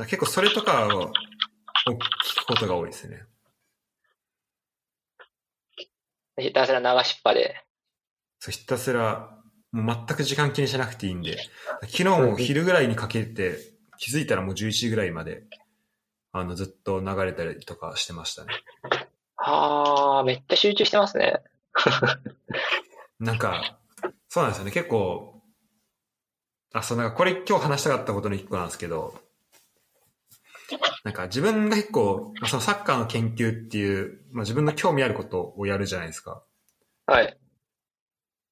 [0.00, 3.24] 結構それとかを、を聞くことが多いですね。
[6.38, 7.64] ひたすら流しっぱで。
[8.38, 9.38] そう、ひたすら、
[9.72, 11.36] もう全く時間気にしなくていいんで。
[11.82, 13.58] 昨日も昼ぐらいにかけて、
[13.98, 15.42] 気づいたらもう11時ぐらいまで、
[16.32, 18.52] あの、ずっと流れたりとかしてましたね。
[19.50, 21.40] あー、めっちゃ集中してますね。
[23.18, 23.78] なんか、
[24.28, 24.70] そうなんですよね。
[24.72, 25.42] 結構、
[26.74, 29.14] あ、そう、なんかこれ今日話したかったことの一個なんですけど、
[31.02, 36.42] なんか自分が結構、まあ、そのサッカーの研究っていう、まあ、自分の興味あることをやるじゃないですか。
[37.06, 37.38] はい。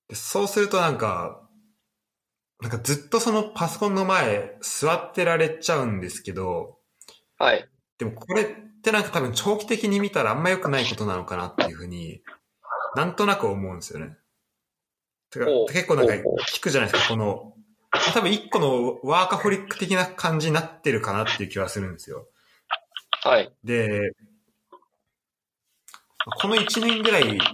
[0.09, 1.43] でそうするとなんか、
[2.61, 6.79] なんかずっとそのパソコンの前座ってられちゃうんですけど、
[7.39, 7.69] はい。
[7.99, 12.23] でもこれってなんか多分長期的に見たらあんま良くないことなのかなっていうふうに、
[12.95, 14.17] なんとなく思うんですよね。
[15.31, 16.15] てか結構なんか
[16.55, 17.53] 聞くじゃないですか、この、
[18.15, 22.29] 多分一個のワーカホリック的な感じになってるかなっていう気はするんですよ。
[23.25, 23.53] はい。
[23.65, 24.13] で、
[26.41, 27.45] この1年ぐらい、ま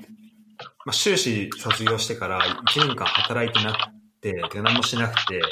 [0.89, 3.79] あ、修士卒業してから1年間働いてなく
[4.21, 5.43] て、何もしなくて、で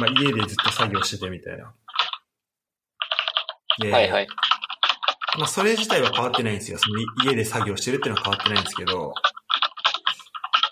[0.00, 1.72] まあ、家でずっと作業しててみたいな。
[3.80, 4.28] で、はいはい。
[5.38, 6.78] まあ、それ自体は変わってないんですよ。
[6.78, 9.14] そのい家で作業してるっていうのは変わってないんですけど、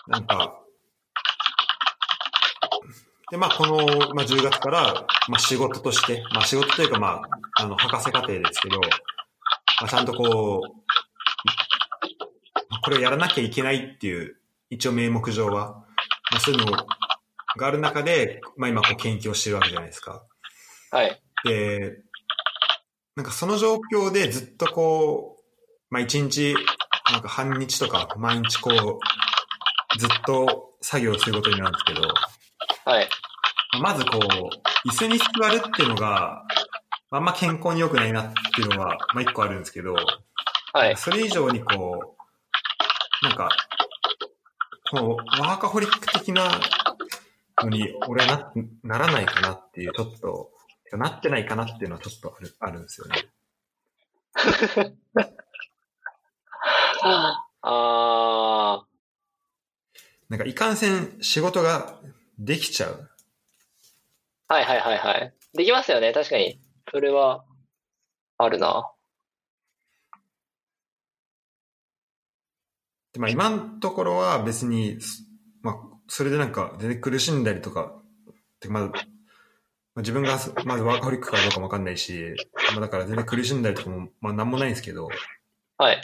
[0.07, 0.59] なんか、
[3.31, 3.77] で、まあ、この、
[4.15, 7.21] まあ、10月から、まあ、仕事として、まあ、仕事というか、ま
[7.57, 8.87] あ、あの、博士課程ですけど、ま
[9.81, 10.79] あ、ちゃんとこう、
[12.83, 14.35] これをやらなきゃいけないっていう、
[14.69, 15.85] 一応名目上は、
[16.31, 20.23] まあ、そういうのがある中で、まあ、今こう研究をしてるわけじゃないですか。
[20.91, 21.21] はい。
[21.43, 22.01] で、
[23.19, 26.55] なんかその状況でずっとこう、まあ一日、
[27.11, 32.01] なんか半日とか毎日こう、ずっと作業することになるんですけど、
[32.85, 33.09] はい。
[33.81, 36.45] まずこう、椅子に座るっていうのが、
[37.11, 39.97] あんま健康に良くないなっていうのは、まあ一個あるんですけど、
[40.71, 40.95] はい。
[40.95, 42.15] それ以上にこ
[43.21, 43.49] う、なんか、
[44.91, 46.49] こう、ワーカホリック的な
[47.63, 48.53] のに俺は
[48.85, 50.51] な、ならないかなっていう、ちょっと、
[50.97, 53.15] なってないかなっていうのはちょっとあるあるんですよね。
[57.61, 58.85] あ
[60.29, 61.99] なんかいかんせん仕事が
[62.37, 63.09] できちゃう。
[64.49, 64.53] ー。
[64.53, 65.33] はいはいはいはい。
[65.53, 66.13] できますよね。
[66.13, 66.59] 確かに。
[66.91, 67.43] それは、
[68.37, 68.91] あるな。
[73.13, 75.25] でまあ今のところは別に、す
[75.61, 75.75] まあ
[76.07, 77.99] それでなんか全然苦しんだりとか、
[78.69, 78.91] まず、
[79.99, 82.33] まあ、自分がすまずワーカホリックかどうかもわかんないし、
[82.71, 85.09] まあだから全然苦しんだりとかも、まあなんもないんですけど、
[85.77, 86.01] はい。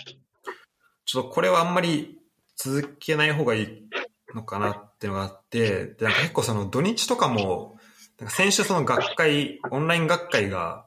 [1.05, 2.19] ちょっとこれはあんまり
[2.57, 3.89] 続けない方がいい
[4.33, 7.77] のかなっていうのがあって、でなんか結構その土日とかも、
[8.19, 10.85] なんか先週その学会、オンライン学会が、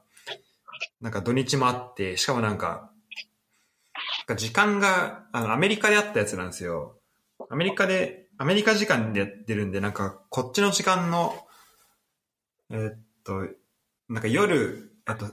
[1.01, 2.91] なんか土日もあって、しかもなんか、
[4.27, 6.99] なんか時間が、あの、アメリカであったやつなんですよ。
[7.49, 11.48] アメリカで、アメリカ時間でやってるんで、なんかこっちの時間の、
[12.71, 13.47] えーっと、
[14.09, 15.27] なんか夜、あと、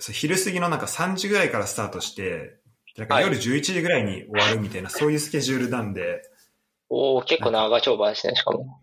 [0.00, 2.58] 昼過ぎのなんか3時ぐらいからスタートして、
[2.96, 6.22] なんか夜11時ぐらいに終わるみたいな、そういうスケジュールなんで、
[6.88, 8.80] おー、結構長丁場ですね、しかも。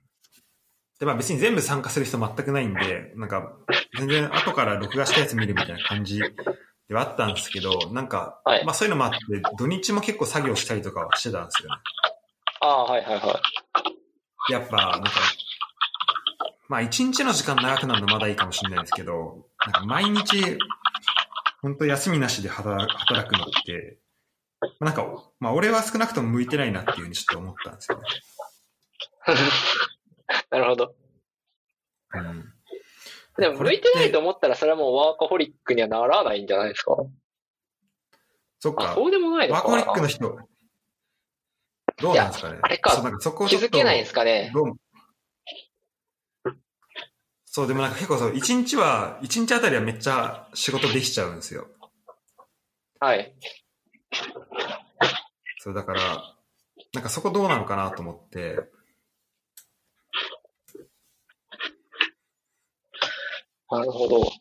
[0.99, 3.54] で、まあ別に全部参加する人全くないんで、なんか、
[3.97, 9.18] 全然後から録画したやつ見るみたいな感じではあったんですけど、なんか、はいまあそういうのもあって、
[9.58, 11.76] 土日も結構作業したりとかはしてたんですよね。
[12.62, 13.41] ああ、はいはいは
[14.49, 14.51] い。
[14.51, 15.12] やっぱ、なんか、
[16.70, 20.57] まあ一日の時間長くなるのまだいいかもしれないですけど、なんか毎日、
[21.61, 23.99] 本当休みなしで働働くのって、
[24.61, 25.05] まあなんか、
[25.39, 28.03] まあ俺は少なくとも向いてないなっていうふうにちょっと思ったんですよね。
[30.51, 30.95] なるほど。
[32.16, 32.53] うん。
[33.38, 36.93] でも、向いてないと思ったら、それはもうワーカホリックにはならないんじゃないですか？
[36.93, 37.03] あ、
[38.59, 38.93] そっか。
[38.93, 40.38] そうでもないのかなワーコホリックの人、
[41.97, 44.51] どうなんですかねあれかそこを気づけないんですかね。
[44.53, 44.74] どう
[47.56, 51.68] そう、でもなんか結構そう、一日は、一日あたりはめっちゃ仕事できちゃうんですよ。
[52.99, 53.36] はい。
[55.60, 56.36] そう、だから、
[56.93, 58.58] なんかそこどうなのかなと思って、
[63.70, 64.22] なるほど。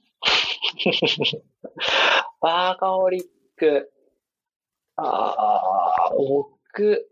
[2.40, 3.24] ワーカホリッ
[3.58, 3.92] ク。
[4.96, 7.06] ああ、僕、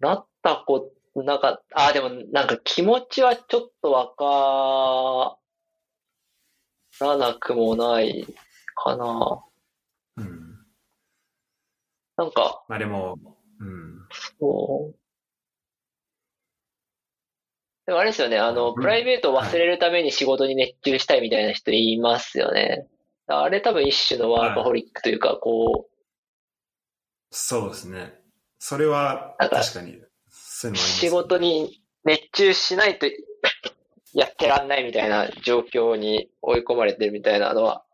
[0.00, 5.38] なったこと、なんか、ああ、でもなんか気持ちはちょっとわか
[7.04, 8.26] らなくもない
[8.74, 9.44] かな。
[10.16, 10.58] うん。
[12.16, 13.18] なんか、まあでも、
[13.60, 14.08] うん。
[14.40, 14.98] そう。
[17.86, 22.88] でもあれですよね、あの、うんプライベートを忘れるために仕事に熱中したいみたいな人いますよね。
[23.26, 25.88] あれ多分一種のワーカホリックというか、こ
[27.30, 28.14] そうですね。
[28.58, 30.00] それは確かに、
[30.64, 33.06] そういうう、のあります、仕事に熱中しないと
[34.14, 37.84] やってらんないみたいな状況に追い込まれてるみたいなのは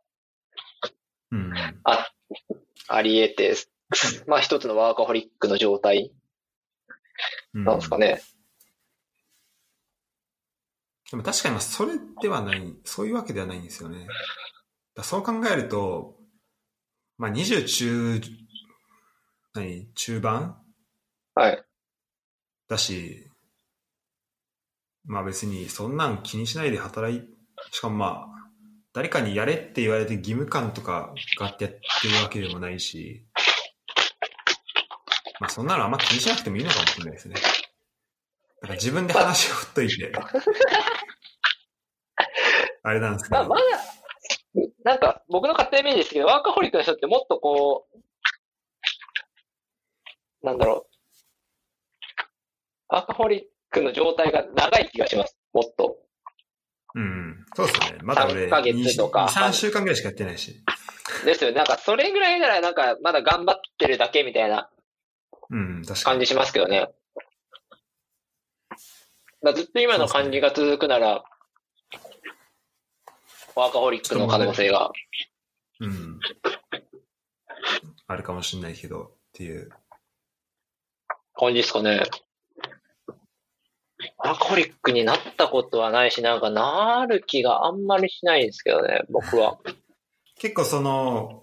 [1.32, 1.52] うん。
[2.88, 3.54] あり得て、
[4.26, 6.12] まあ一つのワーカホリックの状態
[7.54, 8.20] うんなんですかね。
[11.10, 14.06] でも確かにそれではない、そういうわけではないんですよね。
[14.94, 16.16] だそう考えると、
[17.16, 18.20] まあ20中、
[19.54, 20.56] 何中盤？
[21.34, 21.64] はい。
[22.70, 23.28] だし、
[25.04, 27.20] まあ別にそんなん気にしないで働い、
[27.72, 28.28] しかもまあ、
[28.92, 33.26] 誰かにやれって言われて義務感とかがあってやってるわけでもないし、
[35.40, 37.34] まあそんなのあんま気にしなくてもいいのかもしれないですね。
[37.34, 37.48] だか
[38.68, 40.12] ら自分で話を振っといて、
[42.84, 43.62] あれなんですけまあ、どま、だ、
[44.84, 47.98] なんか、僕の勝手なイメージですけど、ワーカホリックの人ってもっとこう、
[50.46, 50.89] なんだろう。
[52.90, 55.36] ワーカホリックの状態が長い気がします。
[55.52, 55.96] もっと。
[56.94, 57.98] うん、そうですね。
[58.02, 60.62] まだ俺、3ヶ月とか2、3週間ぐらいしかやってないし。
[61.24, 61.56] ですよね。
[61.56, 64.70] なんか、それぐらいなら、なんか、まだ頑張ってるだけみたいな
[65.50, 66.04] うん、確かに。
[66.04, 66.88] 感じしますけどね。
[69.42, 71.24] だずっと今の感じが続くなら、
[73.56, 74.90] ワーカホリックの可能性が。
[75.80, 76.20] うん。
[78.06, 79.70] あるかもしれないけど、っていう。
[81.34, 82.02] 感じですかね。
[84.18, 89.58] ワーカホリックになったことはないし、なんかなる気があんまりしないんですけどね、僕は。
[90.38, 91.42] 結構その、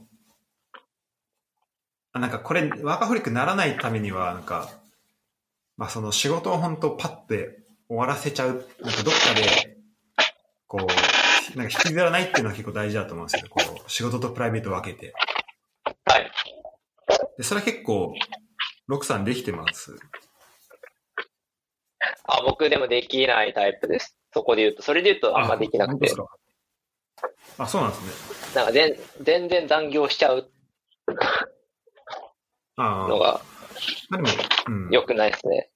[2.14, 4.70] あなんかこれ、ワーカホリックにならないためには、なんか、
[5.78, 9.78] まあその仕事を本当パッて終わらせちゃう、なんかどっかで、
[10.68, 13.48] こう、なんか引きずらないっていうのは結構大事だと思うんですよ。
[13.50, 15.14] こう、仕事とプライベートを分けて。
[16.06, 16.32] はい。
[17.38, 18.14] で、それは結構、
[18.88, 19.96] ロクさんできてます？
[22.28, 24.18] あ、僕でもできないタイプです。
[24.34, 24.84] そこで言うと。
[24.84, 26.14] それで言うとあんまできなくて
[27.58, 28.56] あ、そうなんですね。
[28.56, 30.52] なんか全全然残業しちゃう。
[32.78, 33.42] のが
[34.10, 34.28] まあでも、
[34.68, 34.90] うん。
[34.92, 35.70] 良くないですね。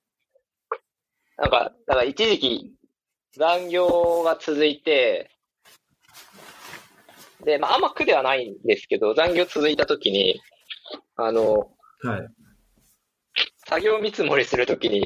[1.37, 2.73] なんか、だから一時期
[3.35, 5.31] 残業が続いて、
[7.43, 10.39] で、まああんま苦ではないんですけど、残業続いた時に、
[11.15, 11.71] あの、
[12.03, 12.27] はい。
[13.67, 15.03] 作業見積もりするときに、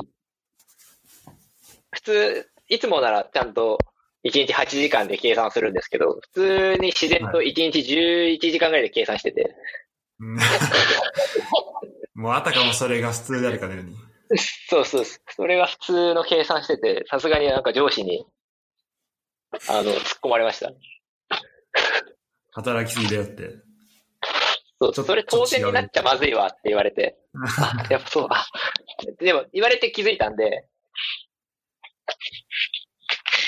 [1.96, 3.80] 普通、いつもならちゃんと
[4.26, 9.56] 1日8時間で計算するんですけど、普通に自然と1日11時間ぐらいで計算してて、
[10.20, 10.38] うん
[12.16, 13.96] もうあたかもそれが普通であるかのように。
[14.70, 18.26] そうそうそれが普通の計算してて、さすがになんか上司に、
[19.70, 20.72] あの、突っ込まれました。
[22.52, 23.52] 働きすぎだよって。
[24.80, 27.18] そう、それ当然になっちゃまずいわって言われて、
[27.60, 28.46] あ、やっぱそう、あ、
[29.20, 30.68] でも言われて気づいたんで、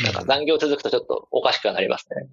[0.03, 2.27] なんか残業続くとちょっとおかしくはなりますね。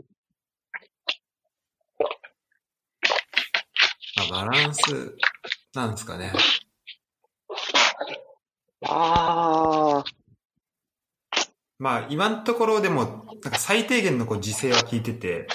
[4.31, 5.17] まあ、バランス
[5.75, 6.33] なんですかね。
[8.87, 10.05] ああ、
[11.79, 15.47] まあ、今のところでも、なんか最低限のこう時勢は聞いてて、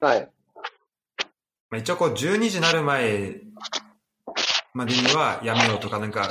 [0.00, 0.30] はい。
[1.70, 3.40] まあ、一応こう12時になる前
[4.74, 6.28] までにはやめようとか、なんか、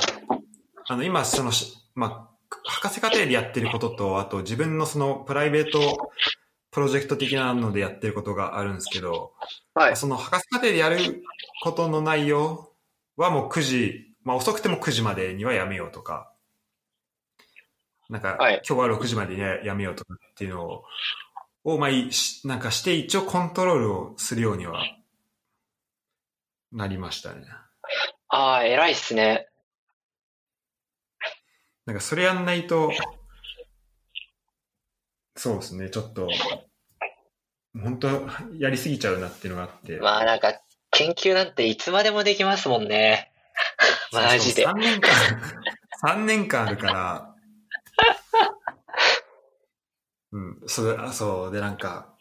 [0.88, 6.10] あの、今そのし、まあ、博士課程でやってることと、あと自分のそのプライベート
[6.70, 9.32] プロジェクト的なのでやってることがあるんですけど、
[9.72, 9.96] はい。
[9.96, 11.22] その博士課程でやる
[11.62, 12.70] ことの内容
[13.16, 16.32] はもう9時、まあ遅くても9時までにはやめようとか、
[18.10, 20.84] なんか、はい今日は6時までにはやめようとかっていうのを、
[21.64, 21.90] をまあ
[22.44, 24.84] なんかして一応コントロールをするようには
[26.72, 27.46] なりましたね。
[28.28, 29.45] ああ、偉いっすね。
[31.86, 32.90] なんかそれやんないと、
[35.36, 36.28] そうですね、ちょっと、
[37.80, 38.08] 本当
[38.58, 39.98] やりすぎちゃうなっていうのがあって。
[39.98, 40.60] まあなんか、
[40.90, 43.32] 研究なんていつまでもできますもんね。
[44.12, 45.10] マジで3年間、
[46.00, 47.34] 三年間あるから、
[50.32, 52.14] うん、それ、あそう、で、なんか、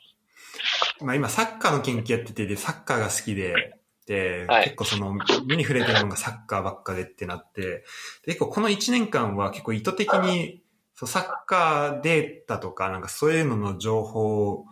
[1.01, 3.75] まあ今サッカーの研究やってて、で、サッカーが好きで、で、
[4.14, 14.66] はい結構その、目に触れてるのがサッカーばっかでってなって、で結構この1年間は結構意図的に、そうサッカーデータとか、なんかそういうのの情報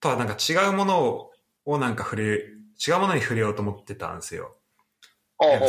[0.00, 1.30] とはなんか違うもの
[1.64, 4.56] をなんか触れ、違うものに触れようと思ってたんですよ。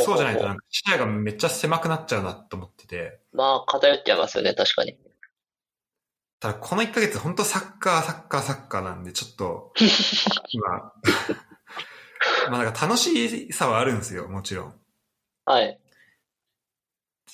[0.04, 3.20] そうじゃないとなんか視野がめっちゃ狭くなっちゃうなと思ってて。
[3.32, 4.98] まあ、偏っちゃいますよね、確かに。
[6.40, 9.72] ただこの1ヶ月本当サッカー、サッカー、サッカーなんでちょっと、
[10.50, 10.92] 今、
[12.50, 14.74] まあなんか楽しさはあるんですよ、もちろん。
[15.44, 15.80] はい。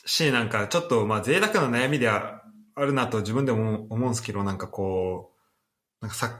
[0.07, 2.43] し、なんかちょっとまあ贅沢な悩みでは
[2.75, 5.33] あるなと自分でも思うんですけど、なんかこ
[6.01, 6.31] う、なんかサッ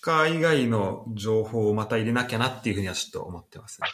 [0.00, 3.88] カー以外の情報をまた入れなきゃなっていうふうにはちょっと思ってますね。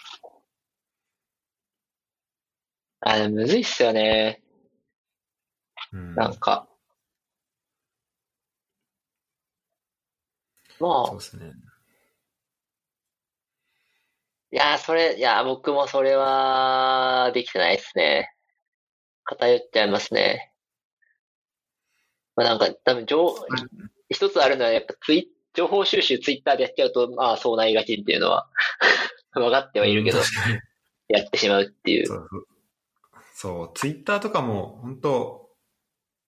[3.00, 4.42] あ、でもむずいっすよね。
[5.92, 6.14] うん。
[6.14, 6.68] なんか。
[10.80, 11.52] まあそう、ですね。
[14.50, 18.34] いやー、それ、いやー、僕もそれは、できてないですね。
[19.24, 20.52] 偏っちゃいますね。
[22.34, 23.34] まあなんか、多分、情、
[24.08, 28.48] 一つあるのは、やっぱツイ、情報収集ツイッターでやっちゃうと、まあ、そうなりがちっていうのは、
[29.32, 30.18] 分かってはいるけど、
[31.08, 32.06] やってしまうっていう。
[32.06, 32.46] そうそう。
[33.34, 35.48] そう、ツイッターとかも、本当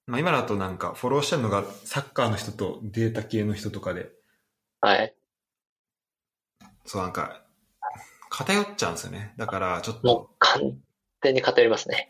[0.07, 4.11] まあ今だとなんかフォローしてるのがサッカーの人とデータ系の人とかで、
[4.81, 5.15] はい。
[6.85, 7.45] そうなんか、
[8.31, 9.35] 偏っちゃうんですよね。
[9.37, 10.79] だからちょっもとう、、完
[11.23, 12.09] 全に偏りますね。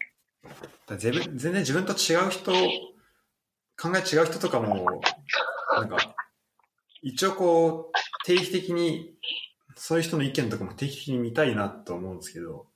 [0.87, 2.53] だ全全然自分と違う人、
[3.81, 5.01] 考え違う人とかも、
[5.73, 6.15] なんか、
[7.03, 9.15] 一応こう、定期的に、
[9.75, 12.67] そういう人の意見とかも定期的に見たいなと思うんですけど、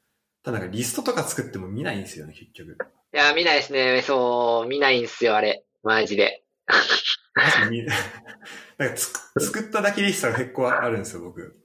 [0.43, 2.79] ただなんかリストとか作っても見ないんですよね、結局。
[3.13, 4.03] いやー、見ないですね。
[4.03, 5.65] そう、見ないんすよ、あれ。
[5.83, 6.45] マジで。
[7.35, 7.87] マジで見
[8.79, 11.64] なんかつく作っただけリストが結構あるんですよ、僕。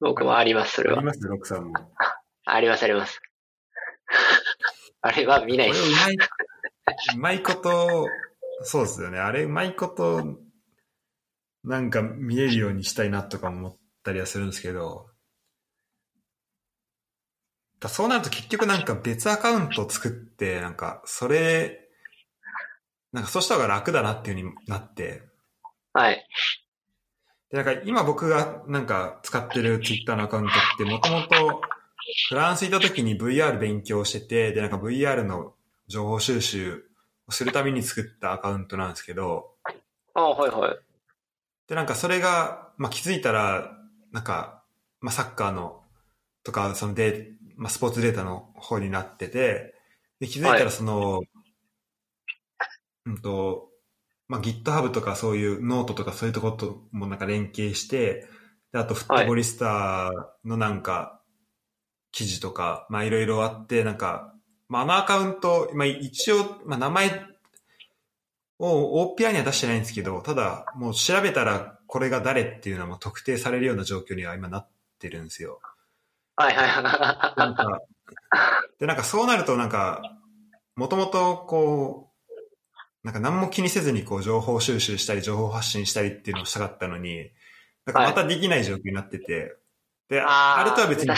[0.00, 1.06] 僕もあります、それはあり。
[1.06, 1.74] ますロクさんも。
[1.74, 1.84] こ
[2.46, 3.20] あります、あります。
[5.02, 5.90] あれは見ないです。
[5.90, 8.08] まい、うまいこと、
[8.62, 9.18] そうですよね。
[9.18, 10.38] あれうまいこと、
[11.62, 15.10] なんか見えるようにしたいなとか思ったりはするんですけど、
[17.78, 21.88] だそうなると結局なんか別アカウントを作って、なんかそれ、
[23.12, 25.22] なんかそうした方が楽だなっていう風になって、
[25.92, 26.26] はい。
[27.50, 31.60] で、なんか今僕がなんか使ってるツイッターのアカウントってもともと
[32.28, 35.54] フランス行った時に VR 勉強してて、で、なんか VR の
[35.88, 36.84] 情報収集
[37.26, 39.54] をするために作ったアカウントなんですけど、
[40.14, 40.78] ああ、はいはい。
[41.68, 43.76] で、なんかそれが、まあ気づいたら、
[44.12, 44.64] なんか、
[45.00, 45.82] まあサッカーの、
[46.42, 49.74] とか、そのデー、まあスポーツデータの方になってて、
[50.18, 51.22] で、気づいたらその、
[53.06, 53.69] うんと、
[54.30, 58.28] まあ GitHub とかそういうノートとかそういうところともなんか連携して、
[58.72, 61.20] で、あとフットボリスタのなんか、
[62.12, 64.32] 記事とか、まあいろいろあって、なんか、
[64.68, 67.26] まああのアカウント、まあ一応、まあ名前
[68.60, 74.68] を OPI には出してないんですけど、ただもう調べたらこれが誰っていうのはもう特定されるような状況には今なっ
[75.00, 75.60] てるんですよ。
[76.36, 76.82] はいはい
[77.36, 77.82] なんはか、
[78.78, 80.02] で、なんかそうなるとなんか、
[80.76, 82.09] もともとこう、
[83.02, 87.30] なんか何も気にせずにこう情報収集したり情報発信したりっていうのをしたかったのに、
[87.86, 89.56] なんかまたできない状況になってて、
[90.08, 91.08] で、あーあれとは別に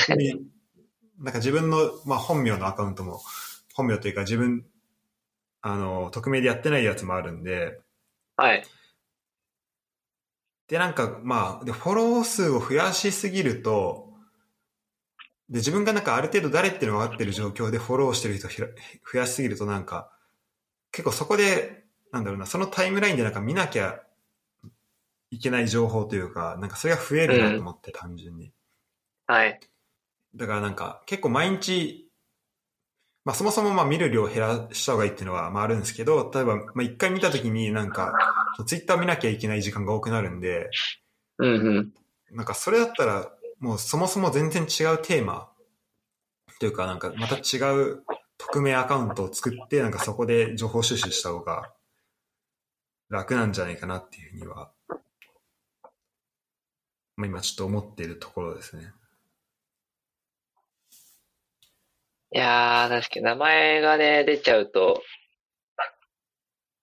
[1.22, 3.20] なんか自分の、まあ、本名のアカウントも、
[3.74, 4.64] 本名というか自分、
[5.60, 7.78] あの、匿名でやってないやつもあるんで、
[8.38, 8.48] い。
[8.48, 8.64] はい。
[10.68, 14.10] で、なんか、まあ、で、フォロー数を増やしすぎると、
[15.48, 18.68] で、自分がなんかある程度誰っていうのが分かってる状況でフォローしてる人をひら
[19.12, 20.10] 増やしすぎるとなんか、
[20.92, 24.02] 結構そこで、なんだろうな、そのタイムラインでなんか見なきゃ
[25.30, 28.52] いけない情報というか、なんかそれが増えるなと思って、単純に。
[29.26, 29.58] はい。
[30.34, 32.10] だからなんか、結構毎日、
[33.24, 38.12] まあそもそもまあ見る量を減らした方がいいっていうのはまああるんですけど、例えば、まあ一回見たときになんか、
[38.66, 40.70] ツイッター見なきゃいけない時間が多くなるんで、
[41.38, 41.92] うんうん。
[42.32, 45.50] なんかそれだったら、もうそもそも全然違うテーマ
[46.58, 48.02] というか、なんかまた違う
[48.46, 51.72] 匿名アカウントを作って、なんかそこで情報収集した方が
[53.08, 54.72] 楽なんじゃないかなっていうふうには、
[57.16, 58.92] まあ今ちょっと思っているところですね。
[62.34, 65.02] いやー、確かに名前がね、出ちゃうと、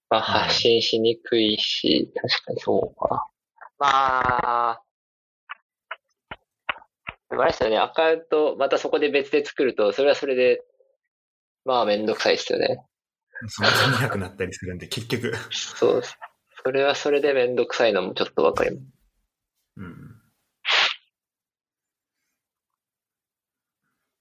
[0.09, 3.27] まあ、はい発信しにくいし、確かにそうか。
[3.79, 4.81] まあ、
[7.29, 10.63] でもあれですよね、アカウント、またそこで別で作ると、それはそれで、
[11.65, 12.83] まあ、めんどくさいですよね。
[13.47, 15.33] その見なくなったりするんで、結局。
[15.51, 16.17] そうです。
[16.63, 18.83] それはそれでめんどくさいのもちょっとわかります。
[19.77, 20.21] うん。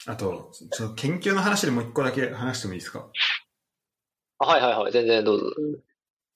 [0.07, 3.11] あと、ちょっと研究の話でもう一個だけ話してもいいですか？
[4.39, 5.51] あはいはいはい、全然どうぞ。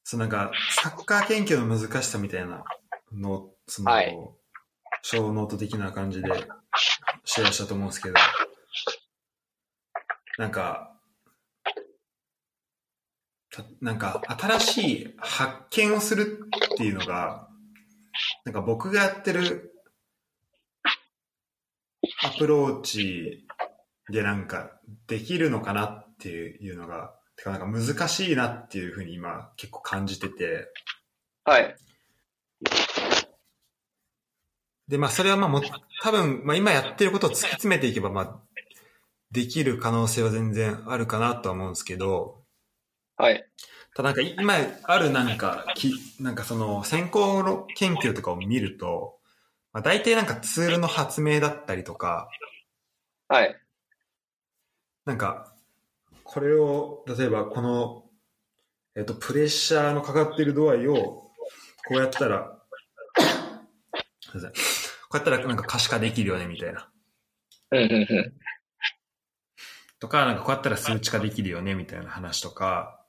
[0.04, 2.64] そうなんか、サッカー研究の難しさみたいな
[3.12, 4.16] のを、その、はい
[5.04, 6.28] 小ノート的な感じで
[7.24, 8.14] シェアしたと思うんですけど、
[10.38, 10.91] なんか、た
[13.80, 16.40] なんか、新しい発見をする
[16.74, 17.48] っていうのが、
[18.44, 19.72] なんか僕がやってる
[22.24, 23.46] アプローチ
[24.10, 24.72] でなんか
[25.06, 30.68] できるのかなっていうのが、てかなんか難しいなっていうふうに今結構感じてて、
[31.44, 31.76] はい。
[34.88, 35.62] で、まあそれはまあもう
[36.02, 38.40] 多分、まあ今やってることを突き詰めていけば、まあ
[39.30, 42.41] できる可能性は全然あるかなとは思うんですけど、
[43.22, 43.48] はい。
[43.94, 49.20] ただなんか今あるなんか、きなんかその先行の研究とかを見ると、
[49.72, 52.28] まあ、大体なんかツールの発明だったりとか、
[53.28, 53.56] はい。
[55.04, 55.54] なんか、
[56.24, 58.04] これを、例えばこの、
[58.96, 61.30] えっと、プレッシャーのかかってる度合いを、こ
[61.92, 62.58] うやったら、
[64.20, 64.56] すいませんこ
[65.12, 66.90] うやったらなんか可視化できるよね、みたいな。
[67.70, 68.32] うん、うん、うん。
[70.00, 73.01] とか、なんかこうやったら数値化できるよね、みたいな話とか、はい。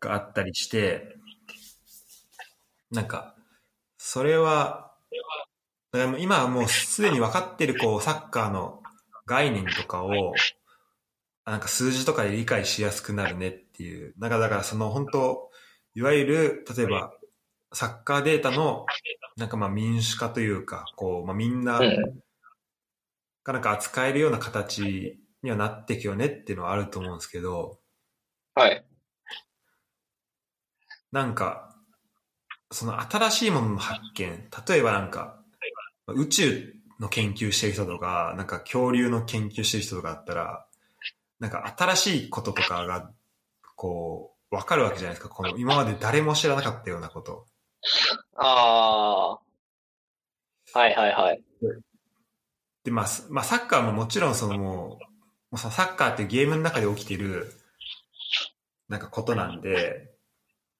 [0.00, 1.16] があったりして、
[2.90, 3.34] なんか、
[3.96, 4.92] それは、
[5.92, 8.82] だからもう今はもうすでに分かってるこうサッカーの
[9.26, 10.34] 概念とかを、
[11.44, 14.14] なんか数字とかで理解しやすくなるねっていう。
[14.18, 15.50] なんかだからその本当、
[15.94, 17.12] いわゆる、例えば、
[17.72, 18.86] サッカーデータの、
[19.36, 22.22] なんかまあ民主化というか、こう、まあみんなうん。
[23.44, 27.80] がなんか扱えるような形にはなっていくよねっていうのはあると思うんですけど、
[28.54, 28.84] はい。
[31.12, 31.76] なんか、
[32.70, 35.38] その新しいものの発見、例えばなんか、
[36.08, 40.66] 宇宙の研究してる人とか、なんか恐竜の研究してる人とかだったら、
[41.38, 43.10] なんか新しいこととかが、
[43.76, 45.28] こう、わかるわけじゃないですか。
[45.28, 47.46] この今まで誰も知らなかったようなこと。
[48.36, 49.38] あ
[50.74, 50.78] あ。
[50.78, 51.42] はい、はい、はい。
[52.84, 54.98] で、まあ、すまあ、サッカーももちろんそのもう、も
[55.52, 57.52] うさサッカーっていうゲームの中で起きてる、
[58.88, 60.11] なんかことなんで、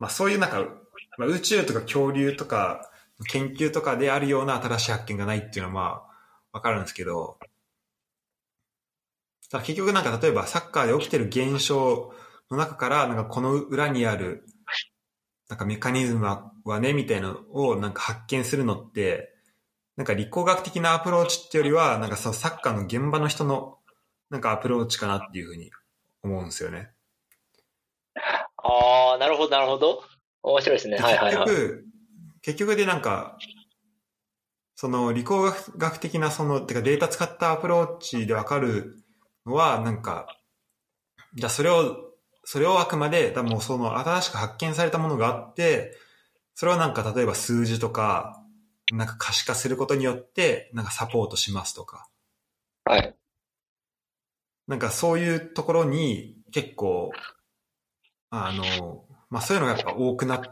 [0.02, 0.58] まあそういうなんか、
[1.16, 2.90] まあ、宇宙とか恐竜とか、
[3.28, 6.02] 研究とかであるような新しい発見がないっていうのはまあ、
[6.54, 7.38] わかるんですけど、
[9.48, 12.12] ただ結局なんか例えばサッカーで起きてる現象
[12.50, 14.44] の中から、なんかこの裏にある、
[15.48, 19.32] なんかメカニズムはね、みたいなのをなんか発見するのって、
[19.96, 23.78] なんか理工学的なアプローチってよりは、なんかそのサッカーの現場の人の
[24.30, 25.70] なんかアプローチかなっていうふうに
[26.24, 26.90] 思うんですよね。
[28.62, 30.02] ああ、なるほど、なるほど。
[30.42, 30.96] 面白いですね。
[30.96, 31.46] ではい、はい、はい。
[31.46, 31.84] 結局、
[32.42, 33.38] 結局でなんか、
[34.74, 38.96] その理工学的なその、てかデータ使ったアプローチでわかる
[39.46, 40.26] のは、なんか、
[41.34, 42.12] じゃあそれを、
[42.44, 45.96] それをあくまで、多分もうその新しく発見されたものがあって、
[46.54, 48.42] それをなんか例えば数字とか、
[48.92, 52.08] なんか可視化することによって、なんかサポートしますとか。
[52.84, 53.16] はい。
[54.66, 57.12] なんかそういうところに結構、
[58.34, 60.42] あの、まあそういうのがやっぱ多くな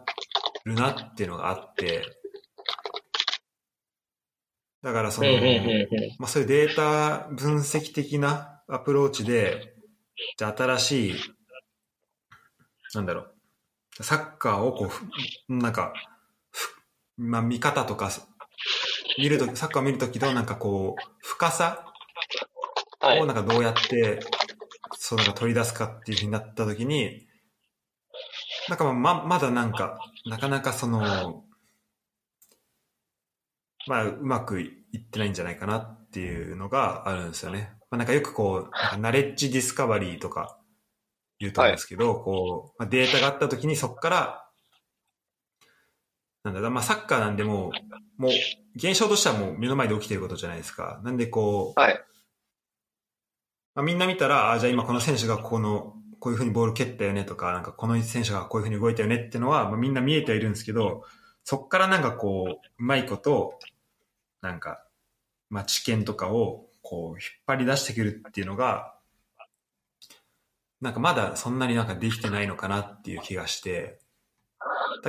[0.67, 2.03] るなっていうのがあって、
[4.83, 5.29] だからその。
[6.19, 9.75] まあそういうデータ分析的なアプローチで、
[10.37, 11.15] じゃあ新しい、
[12.95, 13.29] なんだろ
[13.99, 15.07] う、サッカーをこうふ、
[15.49, 15.95] なんか、
[16.51, 16.83] ふ
[17.17, 18.11] まあ見方とか、
[19.17, 21.87] 見るとき、サッカーを見るときのなんかこう、深さ
[23.01, 23.25] はいを。
[23.25, 24.21] なんかどうやって、
[24.99, 27.30] そうなんか取り出すかっていうふうになったときに、
[28.71, 31.43] なんかまあま、まだなんか、なかなかその、
[33.89, 37.73] まあ、うまくいってないんじゃないかなっていうのがあるんですよね。
[37.91, 40.57] まあ、なんかよくこう、ナレッジディスカバリーとか
[41.41, 44.47] 言うと思うんですけど、こう、まあ、データがあったときにそこから、
[46.45, 47.73] なんだまあサッカーなんでも
[48.19, 48.31] う、もう、
[48.77, 51.01] 現象としてはもう目の前で起きてることじゃないですか。
[51.03, 52.01] なんでこう、はい。
[53.75, 61.05] まあ、みんな見たら、あじゃあ今この選手がこの、こういうふうにボール蹴ったよねとか、なんかこの選手がこういうふうに動いたよねっていうのは、まあ、みんな見えてはいるんですけど、
[61.45, 63.59] そっからなんかこう、うまいこと、
[64.43, 64.85] なんか、
[65.49, 68.95] まあ、知見とかをこう、引っ張り出してくるっていうのが、
[70.81, 73.99] なんかまだそんなになんかできてないのかなっていう気がして、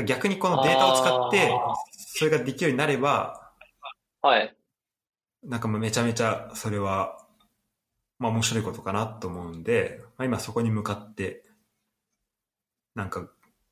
[0.06, 1.52] 逆にこのデータを使って
[1.96, 3.52] それができるようになれば、
[4.22, 4.56] はい。
[5.44, 7.21] なんかめちゃめちゃそれは、
[8.22, 11.44] まあ面白いことかなと思うんで、まあ今そこに向かって、
[12.94, 13.28] なんか、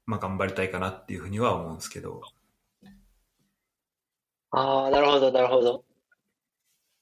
[0.08, 2.24] まあ頑張りたいかなっていうふうには思うんですけど。
[4.50, 5.86] ああ、なるほど、なるほど。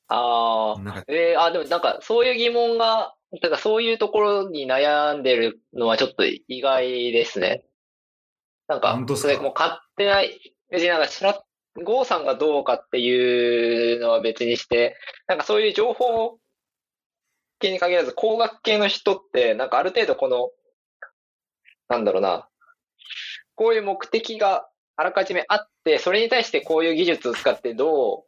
[0.10, 7.64] ああ、えー、あ、でもなんかそういう疑問が、なんかそういうところに悩んでるのはちょっと意外ですね。
[8.68, 10.22] なんかそれもう勝手な、
[10.70, 11.42] 別になんかしら、
[11.82, 16.40] ゴーさんがどうかっていうのは別にして、なんかそういう情報
[17.60, 20.50] 系に限らず工学系の人って、なんかある程度この、
[21.90, 22.48] なんだろうな、
[23.56, 28.26] こういう目的があらかじめあって、それに対してこういう技術を使ってど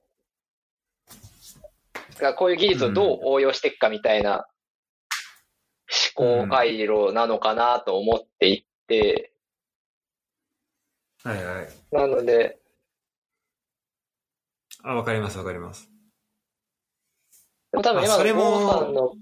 [2.17, 4.47] う、がこういう技術をどう応用していくかみたいな
[6.15, 9.33] 思考回路なのかなと思っていて、
[11.23, 11.67] はいはい。
[11.91, 12.59] なので、
[14.83, 15.88] あ、わかりますわかります。
[17.71, 19.13] でも多分今のゴーもさんの、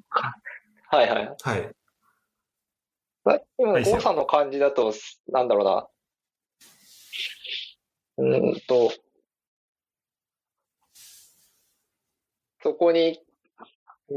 [0.89, 1.36] はいはい。
[1.43, 3.45] はい。
[3.58, 4.93] 今のはい誤差の感じだと、
[5.30, 5.88] なんだろうな。
[8.18, 8.91] うーんと、
[12.64, 13.22] そこに、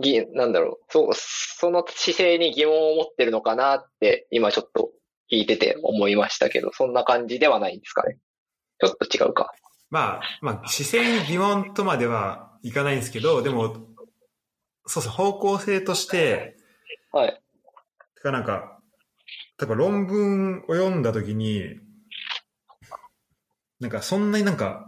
[0.01, 4.91] ぎ、なんだろう、そ、その姿勢に疑問を持ってるのかなって、今ちょっと
[5.31, 8.17] 聞いてて思いましたけど、そんな感じではないんですかね。
[8.81, 9.53] ちょっと違うか。
[9.91, 13.90] まあ、まあ、姿勢に疑問とまではいかないんですけど、でも、
[14.87, 16.57] そうそう、方向性として、
[17.13, 17.43] はい。
[18.17, 18.81] てかなんか、
[19.59, 21.81] 例えば論文を読んだときに、
[23.79, 24.87] なんかそんなになんか、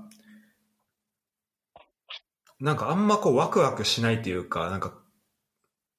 [2.60, 4.94] なんかあんまこうワクワクしないというか、なんか、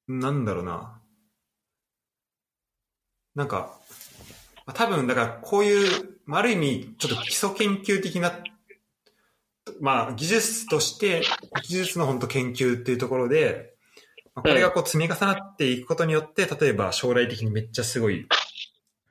[0.08, 1.02] なんだろうな。
[3.36, 3.80] なんか、
[4.66, 8.32] まあ多分だからこういう、まあある意味ちょっと基礎研究的な、
[9.82, 11.24] まあ技術として、
[11.64, 13.72] 技術の本当研究っていうところで、まあ
[14.36, 18.28] これがこう積み重なっていくことによって、例えば将来的にめっちゃすごい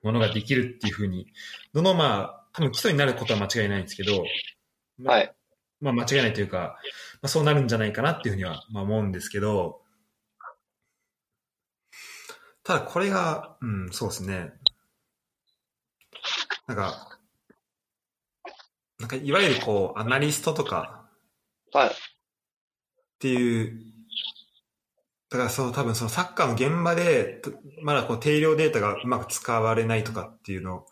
[0.02, 1.26] ものができるっていうふうに、
[1.72, 4.24] どのまあ、多分基礎になることは間違いないんですけど、
[4.98, 5.34] まあはい。
[5.80, 6.76] まあ間違いないというか、
[7.22, 9.80] まあそうなるんじゃないかなっていうふうにはまあ思うんですけど、
[12.64, 14.52] ただこれが、うん、そうですね。
[16.66, 17.18] なんか、
[18.98, 21.08] なんかいわゆるこう、アナリストとか
[21.72, 21.88] はい。
[21.88, 21.92] っ
[23.18, 23.91] ていう、
[25.32, 30.84] だからその多分そのサッカーの現場で、とまだこう定量データがうまく使われないとかっていうの、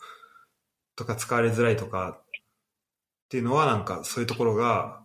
[0.96, 2.24] とか使われづらいとかっ
[3.28, 5.02] ていうのはなんかそういうところが、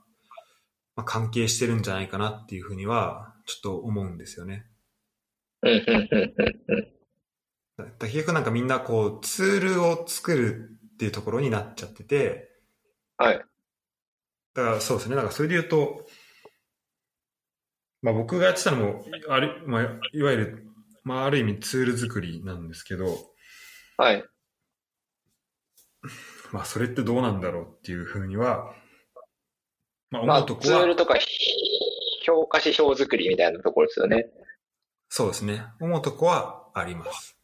[0.96, 4.68] まあ、関係してるんじゃないかなっていうふうにはちょっと思うんですよね。
[7.78, 12.52] だ結局なんかみんなこうツールを作るっていうところになっちゃってて、
[13.18, 13.46] はい。
[14.54, 15.18] だからそうですね。
[15.18, 16.06] なんかそれで言うと、
[18.06, 19.82] まあ僕がやってたのも、ある、まあ
[20.14, 20.68] いわゆる、
[21.04, 23.08] まあある意味ツール作りなんですけど、
[23.98, 24.24] はい。
[26.52, 28.76] まあそれってどうなんだろうっていうふうには、
[30.12, 31.16] まあまあ、思うとこは、ツールとか、
[32.24, 34.28] 評価指標作りみたいなところですよね。
[35.10, 35.66] そうですね。
[35.82, 37.40] 思うとこはあります。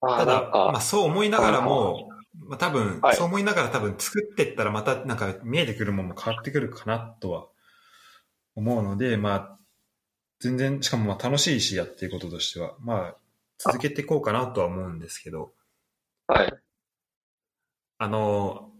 [0.00, 2.08] ああ、ただまあそう思いながらも、
[2.48, 7.48] まあ多分、はいそう思いながら多分作ってったらまたなんか見えてくるものも変わってくるかなとは
[8.56, 9.58] 思うので、まあ
[10.40, 13.16] 全然、しかもまあ楽しいしやっていくこととしては、まあ
[13.58, 15.52] 続けていこうかなとは思うんですけど、
[16.26, 16.52] はい。
[17.98, 18.72] あの、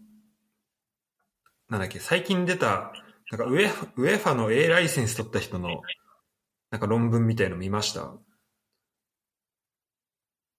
[1.69, 2.93] なんだっけ、最近出た、
[3.31, 5.81] なんかウェフウェファの A ライセンス取った人の、
[6.69, 8.13] なんか論文みたいの見ました？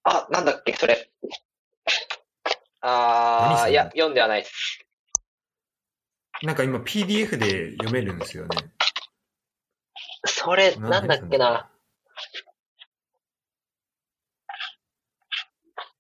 [0.05, 1.11] あ、なんだっけ、それ。
[2.81, 4.81] ああ、いや、読んではないです。
[6.43, 8.57] なんか今 PDF で読めるんですよね。
[10.25, 11.71] それ、ななんだっけな。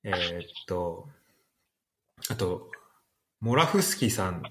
[0.04, 1.08] えーっと、
[2.30, 2.70] あと、
[3.40, 4.42] モラフスキさん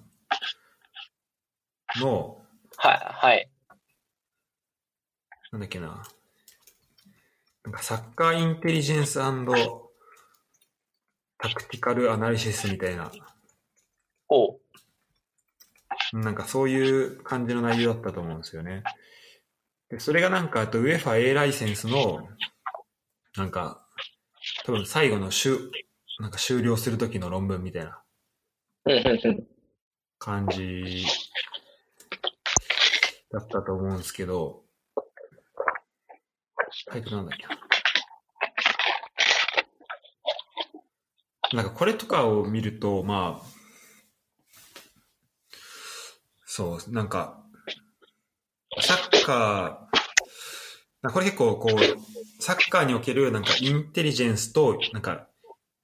[1.99, 2.41] の、
[2.78, 3.49] はい、はい。
[5.51, 6.03] なんだっけな、
[7.63, 9.15] なんかサッカーインテリジェンス
[11.38, 13.11] タクティカルアナリシスみたいな、
[14.30, 14.59] おう。
[16.13, 18.84] なんかそういう感じの内容だったと思うんですよね。
[19.90, 22.28] でそれがなんか、あと UEFA A ライセンスの、
[23.38, 23.88] なんか、
[24.66, 25.58] 多分最後の終、
[26.20, 28.04] なんか終了する時の論文みたいな、
[30.20, 31.05] 感じ。
[33.32, 34.64] だったと思うんですけど、
[36.88, 37.46] タイトルなんだっけ。
[41.55, 43.46] なんかこれとかを見ると、まあ、
[46.46, 47.46] そう、なんか、
[49.28, 55.28] サッカー、これ結構こう、サッカーにおけるなんかインテリジェンスと、なんか、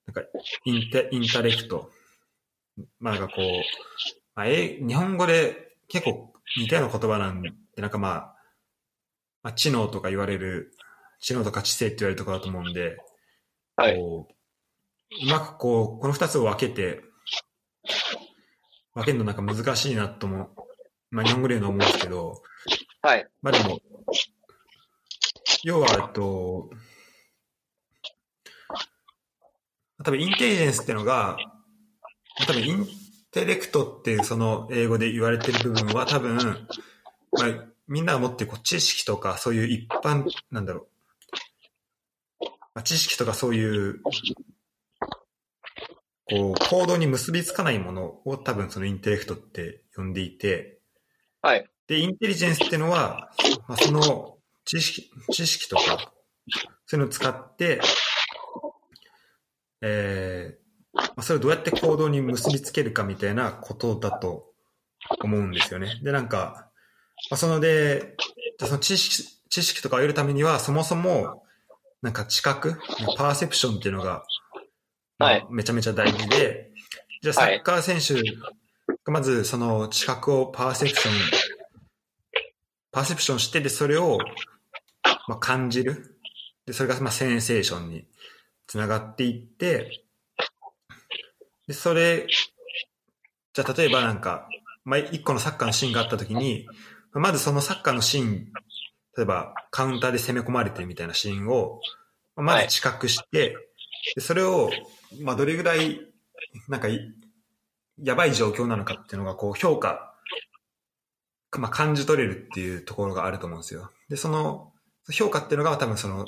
[0.08, 0.22] なんか
[0.64, 1.92] インテ intellect。
[3.00, 3.46] まあなんかこう、
[4.36, 8.36] まあ、え日本語で結構似たような言葉なんで、なんかまあ、
[9.44, 10.72] まあ、知能とか言われる、
[11.20, 12.98] 知能とか知性って言われるところだと思うんで、
[13.76, 13.98] はい。
[13.98, 17.02] こううまくこう、この二つを分けて、
[18.94, 20.50] 分けるのなんか難しいなと思う。
[21.12, 22.42] まあ日本語で言うのは思うんですけど、
[23.04, 23.28] はい。
[23.42, 23.82] まあでも、
[25.66, 26.70] 要は、えっと、
[30.02, 31.38] 多分インテリジェンスっていうのが、
[32.48, 32.88] 多分イン
[33.32, 40.88] テレクトっていうその英語で言われてる部分は多分、まあ、みんなが持ってるこう知識とかそういう一般、なんだろ
[42.40, 44.12] う、まあ、知識とかそういう、こ
[46.52, 50.80] う、行動に結びつかないものを多分そのインテレクトって呼んでいて、
[51.42, 51.70] はい。
[51.88, 53.32] で、インテリジェンスっていうのは、
[53.68, 56.14] まあ、その知識、知識とか、
[56.86, 57.82] そういうのを使って、
[59.82, 64.54] えーまあそれをどうやって行動に結びつけるかみたいなことだと
[65.22, 66.00] 思うんですよね。
[66.04, 66.70] で、なんか、
[67.30, 68.16] まあ、そので、
[68.60, 71.44] その知識、知識とかを得るためには、そもそも、
[72.02, 72.80] なんか知覚、
[73.18, 74.24] パーセプションっていうのが、
[75.18, 76.72] まあはいめちゃめちゃ大事で、
[77.22, 81.14] じゃあサッカー選手がまずその知覚をパーセプション、
[82.94, 84.20] パーセプションしてで、それを、
[85.28, 86.18] まあ、感じる。
[86.66, 88.06] で、それがまあセンセーションに
[88.68, 90.06] つながっていって、
[91.68, 92.28] で、それ、
[93.54, 94.48] じゃあ例えばなんか、
[94.86, 96.68] まあ、一個のサッカーのシーンがあったときに、
[97.14, 98.52] まずそのサッカーのシーン、
[99.18, 101.82] 例えばカウンターで攻め込まれてるみたいなシーンを、
[102.36, 103.56] まず知覚して、
[104.16, 104.70] でそれを、
[105.22, 106.00] まあ、どれぐらい、
[106.68, 107.12] なんかい、
[108.02, 110.13] やばい状況なのかっていうのが、こう、評価、
[111.60, 113.92] まあ、感じ取れるっていうところがあると思うんですよ。
[114.10, 114.72] で、その、
[115.12, 116.26] 評価っていうのが多分その、ま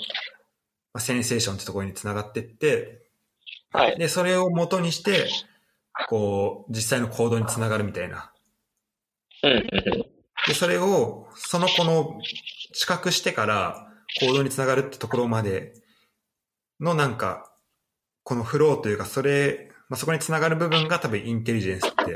[0.93, 3.05] あ、センセーションってところにつながってって、
[3.71, 3.97] はい。
[3.97, 5.27] で、それを元にして、
[6.07, 8.31] こう、実際の行動につながるみたいな。
[9.43, 9.67] うん。
[10.47, 12.19] で、それを、その子の
[12.73, 13.87] 知覚してから
[14.21, 15.73] 行動につながるってところまで
[16.79, 17.51] のなんか、
[18.23, 22.13] このフローというか、それ、まあ、そこにつながる部分が多分インテリジェンスって、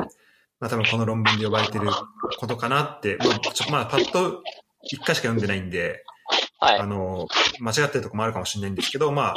[0.59, 1.89] まあ多分この論文で呼ばれてる
[2.37, 4.43] ことかなって、まあ、ちょまあパッと
[4.83, 6.03] 一回しか読んでないんで、
[6.59, 6.85] はいあ。
[6.85, 7.27] の、
[7.59, 9.35] 間違ってるとこもあるかもしれないんですけど、まあ、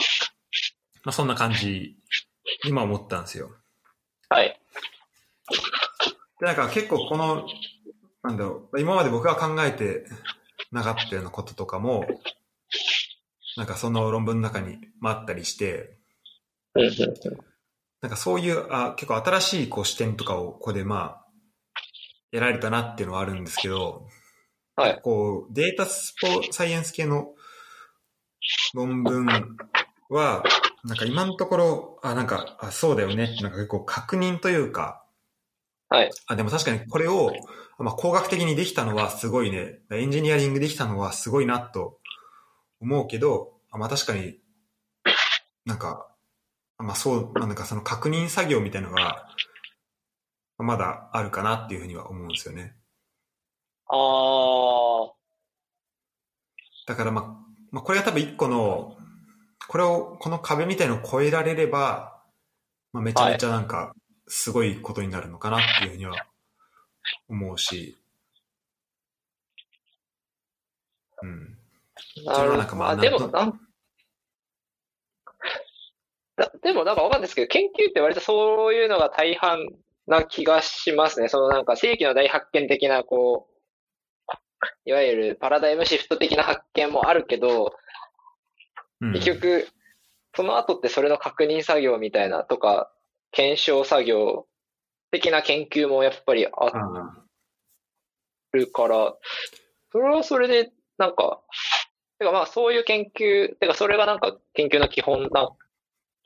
[1.04, 1.96] まあそんな感じに
[2.66, 3.50] 今思ったんですよ。
[4.28, 4.60] はい。
[6.40, 7.46] で、なんか結構この、
[8.22, 10.04] なんだろう、今まで僕が考えて
[10.70, 12.04] なかったようなこととかも、
[13.56, 15.98] なんかその論文の中にもあったりして。
[18.02, 21.26] なんかそういう、あ結構新しいこう視点とかをここでまあ、
[22.32, 24.06] 得られたなっていうのはあるんですけど、
[24.74, 25.00] はい。
[25.02, 27.34] こう、データスポサイエンス系の
[28.74, 29.26] 論文
[30.08, 30.42] は、
[30.84, 35.04] なんか今のところ、あ、なんか、あ、そうだよねって、なんか結構確認というか、
[35.88, 36.10] はい。
[36.26, 37.32] あ、でも確かにこれを、
[37.78, 41.98] まあ、工学的にできたのはすごいね、エンジニアリングできたのはすごいなと
[42.80, 44.38] 思うけど、あまあ確かに
[45.64, 46.11] なんか、あ
[46.78, 49.28] まあそう、まあなんかその確認作業みたいなのが、
[50.58, 52.76] まだあるかなっていうふうには思うんですよね。
[53.88, 53.96] あ
[55.10, 55.12] あ、
[56.86, 57.24] だからまあ、
[57.70, 58.96] まあこれが多分一個の、
[59.68, 62.22] これを、この壁みたいのを超えられれば、
[62.92, 63.94] まあめちゃめちゃなんか、
[64.28, 66.26] すごいことになるのかなっていうふうには
[67.28, 67.96] 思うし、
[71.22, 71.58] うん。
[72.24, 73.60] なるなんかまああ、でも、なん
[76.62, 79.58] でもなんかわかんないですけど、研究って割とそういうのが大半
[80.06, 81.28] な気がしますね。
[81.28, 83.52] そのなんか世紀の大発見的な、こう、
[84.84, 87.74] いわゆるパラダイムシフト的な発見もあるけど、
[89.00, 89.68] うん結局、
[90.34, 92.90] その後ってそれの確認作業みたいなとか、
[93.32, 94.46] 検証作業
[95.10, 96.70] 的な研究もやっぱりああ
[98.52, 99.14] るから、
[99.90, 101.40] それはそれで、なんか、
[102.18, 105.50] てかまあそういう研究、てかそれがなんか研究の基本な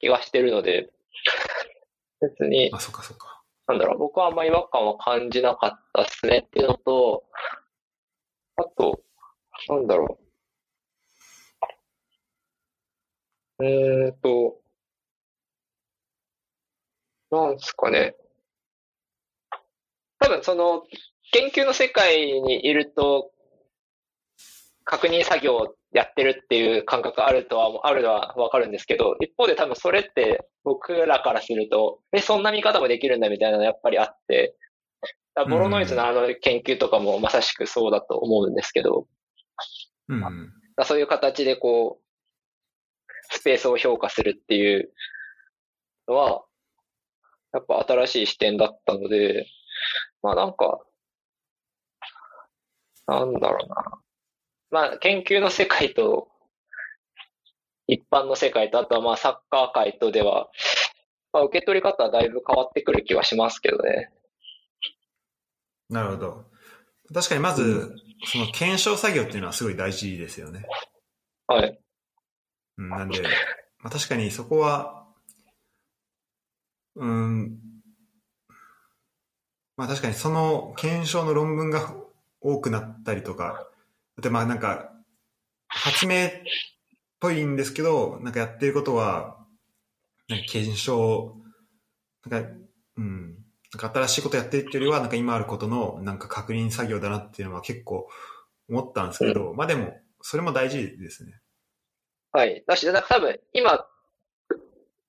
[0.00, 0.90] 気がしてるので、
[2.20, 3.42] 別にあ、、あ、そっかそっか。
[3.68, 7.24] なんだろう、僕はあんま違和感は感じなかったっすねっていうのと、
[8.56, 9.02] あと、
[9.68, 10.18] なんだろ
[13.58, 13.64] う。
[13.64, 14.60] うーんと、
[17.30, 18.16] なんすかね。
[20.18, 20.82] 多分その、
[21.32, 23.32] 研究の世界にいると、
[24.84, 34.54] 確認作業をやってるっていう感覚あるとは、あるのはわかるんですけど、一方で多分それって僕らからすると、え、そんな見方もできるんだみたいなのやっぱりあって、
[35.48, 39.06] ボロノイズのあの研究とかもまさしくそうだと思うんですけど、
[40.08, 40.52] うん。
[40.84, 44.92] そういう形でこう、スペースを評価するっていう
[46.08, 46.44] のは、
[47.54, 49.46] やっぱ新しい視点だったので、
[50.22, 50.78] まあなんか、
[53.06, 54.05] なんだろうな。
[54.76, 56.28] まあ研究の世界と、
[57.86, 60.50] 一般の世界と、あとはまあサッカー界とでは、
[61.32, 64.10] まあ受け取り方はだいぶ変わってくる気はしますけどね。
[65.88, 66.44] なるほど。
[67.14, 67.96] 確かにまず、
[68.26, 70.66] その検証作業っていうのはすごい大事ですよね。
[71.46, 71.80] はい。
[72.76, 73.22] うん、なんで、
[73.78, 75.06] まあ、確かにそこは、
[76.96, 77.58] うん、
[79.78, 81.94] まあ確かにその検証の論文が
[82.42, 83.66] 多くなったりとか、
[84.20, 84.92] でまあなんか、
[85.68, 86.30] 発明っ
[87.20, 89.36] ぽいんですけど、なんかやってることは、
[90.28, 91.36] なんか検証、
[92.28, 92.50] なんか、
[92.96, 93.36] うん、
[93.72, 98.08] なんか新しいことやってるっていうよりは、なんか今あることのなんか確認作業だなっていうのは結構
[98.68, 101.40] 思ったんですけど、まあでも、それも大事ですね。
[102.32, 102.64] はい。
[102.66, 103.86] だし、だ多分、今、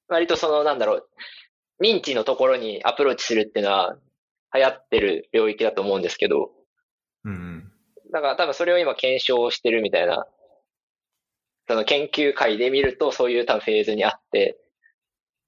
[0.10, 1.10] 割とその、なんだろう、
[1.82, 3.98] 認知のところにアプローチするっていうのは
[4.54, 6.57] 流行ってる領域だと思うんですけど。
[8.18, 10.26] だから多分それを今検証してるみたいな、
[11.68, 14.58] その研究会で見るとそういう多分フェーズにあって、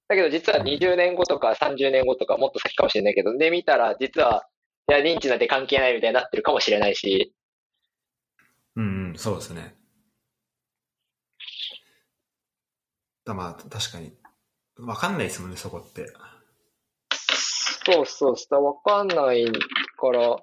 [0.08, 4.48] だけど実は20年後とか30年後とかもっと先かもしれないけど、で見たら実は、
[4.88, 7.34] いや、認知なんて関係ないみたいになってるかもしれないし、
[8.76, 9.76] うんうん、そうですね。
[13.26, 14.14] だまあ、確かに。
[14.78, 16.06] わかんないですもんね、そこって。
[17.86, 20.38] そうそうそう、わかんないから、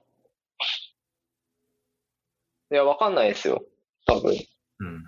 [2.71, 3.63] いや、わかんないですよ。
[4.07, 4.35] 多分。
[4.81, 5.05] うん。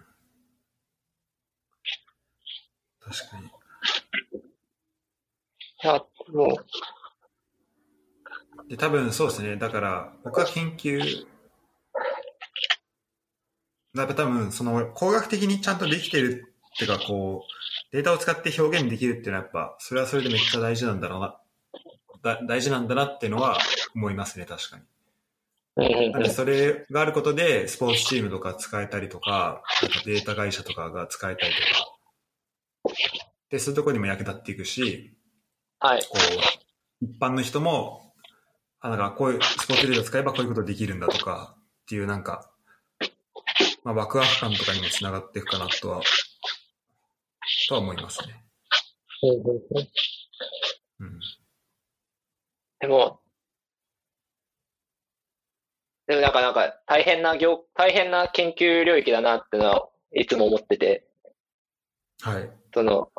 [3.01, 3.47] 確かに。
[3.47, 3.51] い
[5.86, 6.59] や、も
[8.66, 9.56] う、で、多分そうですね。
[9.56, 11.26] だから、僕は研究、
[13.94, 21.40] やっぱ多分、その、工学的にちゃんとできてるっていうか、こう、データを使って表現できるっていうのはやっぱ、それはそれでめっちゃ大事なんだろうな、
[22.22, 23.59] だ大事なんだなっていうのは
[23.94, 24.82] 思いますね、確かに。
[25.78, 32.94] なんで、それがあることで、スポーツチームとか使えたりとか、なんかデータ会社とかが使えたりとか、
[33.50, 35.16] で、そういうところにも役立っていくし、
[35.78, 36.02] はい。
[36.02, 36.09] こ
[37.00, 38.12] う、一般の人も、
[38.80, 42.50] あ、なんかこういうスポーツデータ使えばこういうことできるんだとかっていうなんか、
[43.84, 46.02] まあ、ワクワク感とかにもつながっていくかなとは、
[47.68, 48.44] とは思いますね。
[50.98, 51.20] うん。
[52.80, 53.20] でも、
[56.09, 61.06] でもなんかなんか大変な業、大変な研究領域だなってのはいつも思ってて、
[62.22, 62.51] はい。
[62.72, 63.12] その、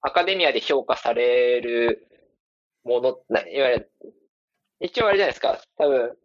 [0.00, 2.06] アカデミアで評価される
[2.84, 3.92] もの、ないわゆる、
[4.78, 6.16] 一応あれじゃないですか、多分、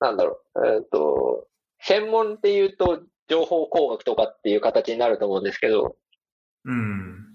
[0.00, 1.46] なんだろう、えっと、
[1.78, 5.96] 専門っていうと情報工学とかっていう形になると思うんですけど、
[6.64, 7.26] うん。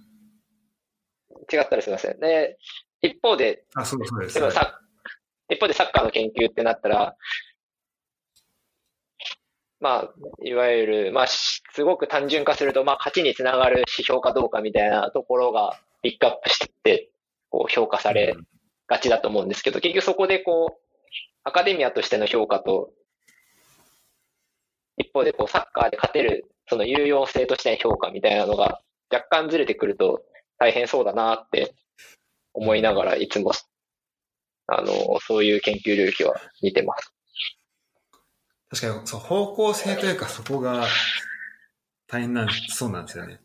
[1.52, 2.20] 違ったらすいません。
[2.20, 2.58] で、
[3.02, 4.36] 一方で、あ、そうそうです。
[4.36, 4.82] でもさ、
[5.50, 7.16] 一方でサッカーの研究ってなったら、
[9.80, 10.14] まあ、
[10.44, 17.10] いわゆる、まあ、しすごく単純化すると、まあ、勝ちにつながる指標かどうかみたいなところがピックアップしてって、
[17.50, 18.36] こう、評価され
[18.88, 21.10] がちだと思うんですけど、結局そこでこう、
[21.44, 22.92] アカデミアとしての評価と、
[24.98, 28.82] 一方でこう、サッカーで勝てる、その有用性としての評価みたいなのが
[29.12, 30.22] 若干ずれてくると
[30.60, 31.74] 大変そうだなって
[32.54, 33.54] 思いながらいつも
[34.72, 37.14] あの、そういう研究領域は見てます。
[38.70, 40.86] 確かに、そう、方向性というかそこが
[42.08, 43.40] 大変なん、そうなんですよね。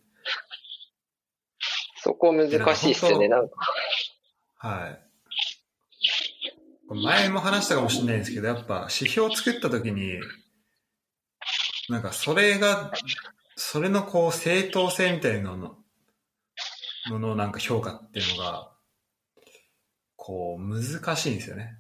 [2.02, 3.28] そこ難しいっすよね。
[3.28, 3.54] なんか、
[4.56, 5.00] はい。
[6.90, 10.20] 前も話したかもしれないんですけど、やっぱ指標を作ったときに、
[11.88, 12.92] なんかそれが、
[13.56, 15.76] それのこう正当性みたいなの
[17.10, 18.73] ののなんか評価っていうのが、
[20.26, 21.76] こう難しいんですよね。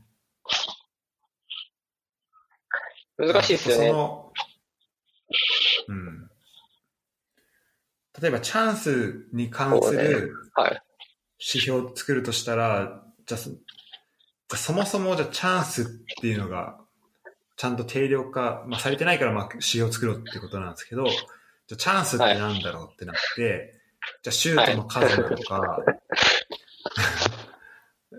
[3.16, 3.88] 難しいっすよね。
[3.88, 4.32] その
[5.88, 6.30] うん。
[8.20, 10.82] 例えばチャンスに関するはい。
[11.40, 15.86] 指標を作るとしたら、じゃあそもそもじゃあチャンスっ
[16.20, 16.78] ていうのが、
[17.56, 21.16] ちゃんと定量化、まあ、されてないからまあ指標を作ろうってことなんですけど、じゃ
[21.72, 23.80] あチャンスってなんだろうってなって、
[24.22, 25.78] じゃあシュートの数なのか、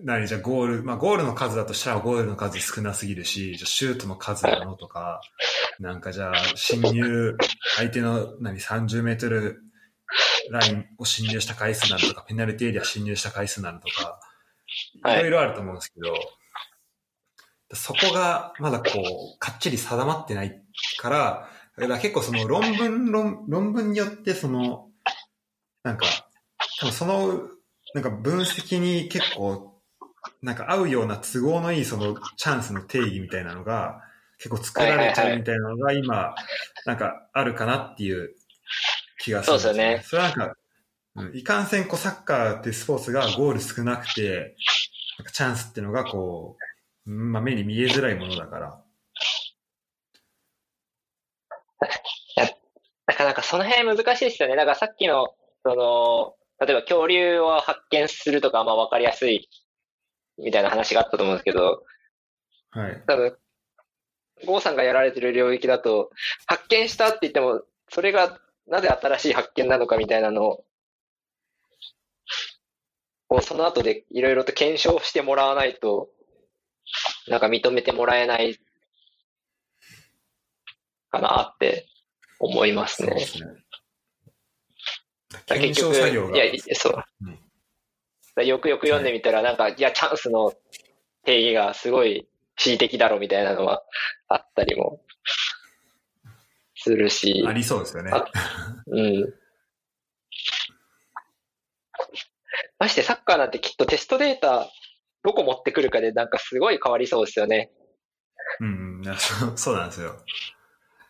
[0.03, 5.21] 何じゃあゴール、まあゴールの数だとしたらゴールの数少なすぎるし、じゃあシュートの数なのとか、
[5.79, 7.37] なんかじゃあ侵入、
[7.75, 9.61] 相手の何30メートル
[10.51, 14.19] ラインを侵入した回数なのとか、ペナルティエリア侵入した回数なのとか、
[15.03, 15.19] はい。
[15.19, 16.13] いろいろあると思うんですけど、
[17.73, 18.83] そこがまだこ
[19.35, 20.61] う、かっちり定まってない
[20.97, 24.89] から、だから結構その論文、論論文によってその、
[25.83, 26.05] なんか、
[26.79, 27.49] 多分その、
[27.93, 29.74] なんか分析に結構、
[30.45, 34.01] なんか合うような都合のいいそのチャンスの定義みたいなのが
[34.37, 36.35] 結構作られちゃうみたいなのが今、
[36.85, 38.35] なんかあるかなっていう
[39.19, 40.55] 気がするんそうですよねそれはなんか、
[41.15, 44.55] うんいかんせんこうサッカーってスポーツがゴール少なくて、
[45.17, 46.57] なんかチャンスっていうのがこ
[47.07, 48.81] う、うんまあ目に見えづらいものだから。
[53.07, 54.55] なかなかその辺難しいですよね。
[54.57, 59.47] だからさっきの、その、例えば恐竜を発見するとか、まあ分かりやすい
[60.37, 61.83] みたいな話があったと思うんですけど、
[62.71, 63.03] はい。
[63.07, 63.37] 多分、
[64.45, 66.11] ゴーさんがやられてる領域だと、
[66.45, 70.63] 発見したって言っても、それがなぜ新しい発見なのかみたいなの
[73.29, 76.09] を、その後でいろいろと検証してもらわないと、
[77.27, 78.59] なんか認めてもらえない
[81.09, 81.87] かなって
[82.39, 83.19] 思いますね。
[83.19, 83.49] すね。
[85.47, 86.43] 結検証局、作業が。
[86.43, 87.03] いや、そう。
[87.21, 87.44] うんだ
[88.43, 90.53] よくよく読んでみたら、なんか、いや、チャンスの
[91.23, 93.83] 定義がすごい恣意的だろみたいなのは
[94.27, 95.01] あったりも
[96.75, 98.11] するしあ、りそうですよね。
[98.13, 98.25] あ
[98.87, 99.33] うん。
[102.79, 104.69] ましてサッカーなんてきっとテストデータ
[105.23, 107.71] どこ持ってくるかでなんかすごい変わりそうですよね。
[108.59, 110.15] うん、そうそうなんですよ。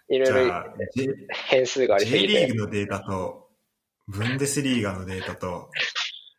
[0.10, 0.64] いろいろ
[0.96, 1.10] J,
[1.50, 2.46] 変数がありす J ぎて。
[2.48, 3.50] リーグのデータと、
[4.08, 5.70] ブンデスリーガのデータと、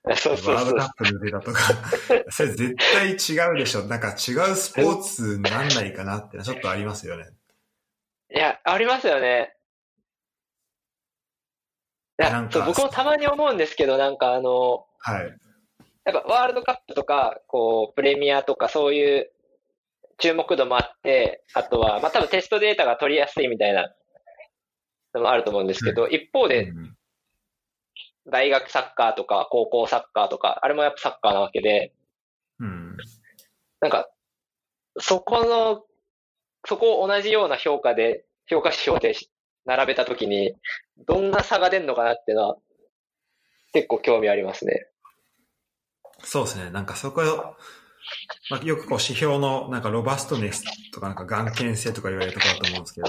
[0.07, 0.85] そうそうそうワールドカ。
[0.85, 1.61] ップのデータとか、
[2.31, 3.83] それ絶対違うでしょ。
[3.83, 7.27] なんか違うスポーツになんないかなってちょっとありますよね。
[8.33, 9.55] いや、ありますよね。
[12.51, 15.37] そう僕もたまに思うんですけど、なんかあの、はい。
[16.05, 19.33] やっぱワールドカップとか、こう、プレミアとかそういう
[20.19, 23.93] 注目度もあって、あとは、まあ多分テストデータが取りやすいみたいな
[25.15, 26.97] のもあると思うんですけど、一方でうん
[28.31, 31.93] 大学サッカーとか高校サッカーとか、あれもやっぱサッカーなわけで、
[32.59, 32.97] うん。
[33.81, 34.09] なんか、
[34.99, 35.85] そこの、
[36.67, 39.15] そこを同じような評価で、評価指標で
[39.65, 40.55] 並べたときに、
[41.07, 42.57] どんな差が出るのかなっていうのは、
[43.73, 44.89] 結構興味ありますね。
[46.23, 46.71] そうですね。
[46.71, 47.23] なんかそこ、
[48.51, 53.09] まあ、よくこう指標のなんかロバストネスとかなんか眼検性とか言われるところだと思うんですけど、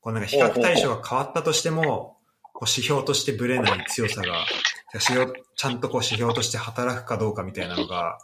[0.00, 2.18] こうなんか比較対象が変わったとしても、
[2.62, 4.46] こう指標としてブレない強さが、
[4.94, 8.18] 指標ちゃんとこう指標として働くかどうかみたいなのが、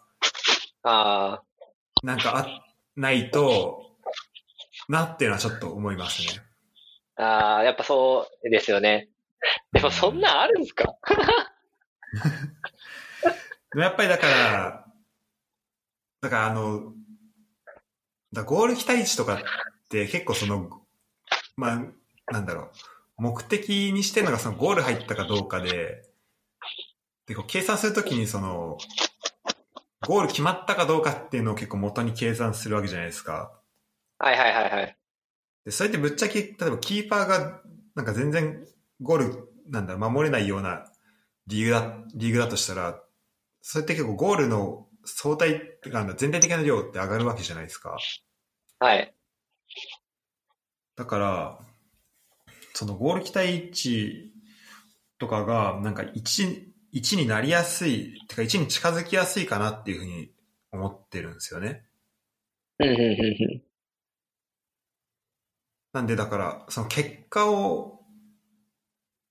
[0.85, 1.43] ああ、
[2.05, 3.97] なんかあ、ないと、
[4.89, 6.40] なっていうのはちょっと思いますね。
[7.16, 9.09] ああ、やっぱそうですよね。
[9.73, 10.85] でもそんなんあるんですか？
[13.73, 14.85] でも やっぱりだから、
[16.20, 16.93] だからあの、
[18.32, 19.39] だゴール期待値とかっ
[19.89, 20.81] て結構その、
[21.56, 22.70] まあ、なんだろう、
[23.19, 26.03] 目的にしてるのがそのゴール入ったかどうかで、
[27.27, 28.78] でこう計算するときにその、
[30.07, 33.53] ゴール決まったかどうかっていうのを結構元に計算するわけじゃないですか。
[34.19, 34.97] はいはいはいはい。
[35.65, 37.61] で、それってぶっちゃけ、例えばキーパーが
[37.95, 38.65] なんか全然
[39.03, 40.86] ゴール、なんだ守れないような
[41.49, 43.03] リーグだ、リーグだとしたら、
[43.61, 47.97] それって結構ゴールの相対ってか、全体的な量って上がるわけじゃないですか。
[48.78, 49.12] はい。
[50.97, 51.59] だから、
[52.79, 54.33] そのゴール期待値
[55.19, 56.63] とかが、なんか1、
[56.95, 60.31] 1になりやすい、てか1に近づきやすいかなっていうふうに
[60.71, 61.83] 思ってるんですよね。
[65.93, 67.99] なんでだから、その結果を、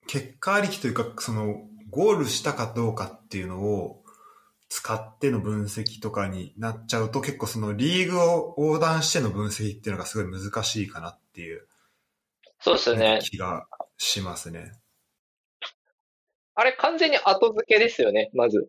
[0.07, 4.03] 結果ありきというか、そのゴールしたかどうかっていうのを
[4.67, 11.65] 使っての分析とかになっちゃうと結構そのリーグを横断しての分析っていうのがすごい難しいかなっていう
[12.59, 13.19] そうですよね。
[13.21, 13.67] 気が
[13.97, 14.71] しますね。
[16.55, 18.67] あれ完全に後付けですよね、まず。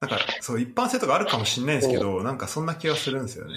[0.00, 3.54] なんかそう一般性とかあるかもしれないんですけど、なんかそんな気がするんですよね。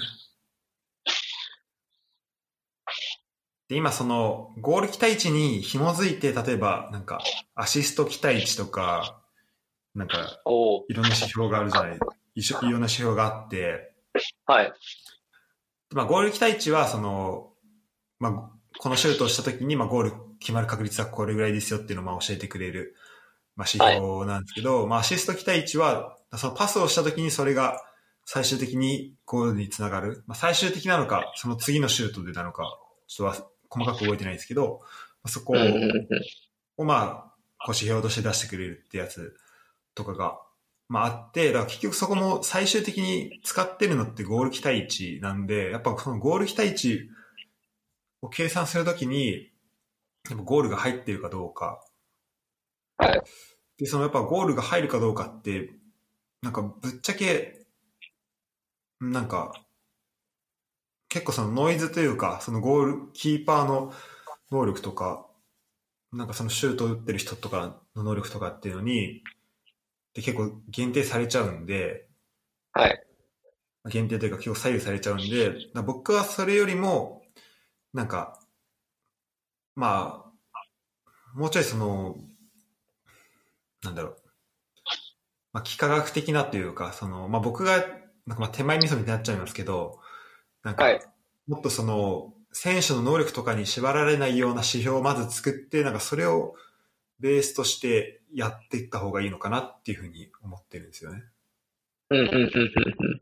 [3.68, 7.20] で、今そのゴール期待値に紐づいて、例えばなんか
[7.54, 9.22] アシスト期待値とか、
[9.94, 10.40] なんか
[10.88, 11.98] いろんな指標があるじゃない、
[12.40, 13.92] いしいろんな指標があって、
[14.46, 14.72] はい。
[15.92, 17.52] まあゴール期待値はその、
[18.18, 22.96] まあこのシュートをした時に、まあゴール決まる確率はこれぐらいですよっていうのをまあ教えてくれる、
[23.56, 27.80] まあ指標なんですけど、まあアシスト期待値は、そのパスをした時にそれが
[28.24, 30.24] 最終的にゴールにつながる。
[30.26, 32.64] まあ最終的なのか、その次のシュートでなのか、
[33.06, 34.86] ちょっとは細かく覚えてないんですけど、ま
[35.24, 35.54] あそこ。
[36.76, 37.34] をまあ、
[37.64, 39.36] こう指標として出してくれるってやつ
[39.94, 40.40] とかが、
[40.90, 47.08] まああって、だから結局そこも最終的に使ってるのってゴール期待値なんで、やっぱそのゴール期待値
[48.22, 49.52] を計算するときに、
[50.28, 51.80] やっぱゴールが入ってるかどうか。
[52.98, 53.22] はい。
[53.78, 55.70] で、そのやっぱゴールが入るかどうかって、
[56.42, 57.64] なんかぶっちゃけ、
[59.00, 59.52] なんか、
[61.08, 63.92] 結構そのノイズというか、そのゴール、キーパーの
[64.50, 65.24] 能力とか、
[66.12, 69.22] なんかそのシュートを打ってる人とかの能力とかっていうのに、
[70.14, 72.06] で結構限定されちゃうんで、
[72.72, 73.06] はい。
[73.90, 75.52] 限定というか結構左右されちゃうんで、
[75.84, 77.22] 僕はそれよりも、
[77.92, 78.38] なんか、
[79.74, 80.30] まあ、
[81.34, 82.16] もうちょいその、
[83.82, 84.16] なんだろう、
[85.52, 87.78] まあ、幾何学的なというか、その、まあ僕が、
[88.26, 90.00] なんかまあ手前味噌になっちゃいますけど、
[90.62, 91.00] なんかはい、
[91.48, 96.54] もっとその、選手の能力とかに縛られないような指標をまず作って、なんかそれを
[97.20, 101.22] ベースとしてやっていった方がいいのかなっていうふうに思ってるんですよね。
[102.10, 103.20] うんうんうんうんうん。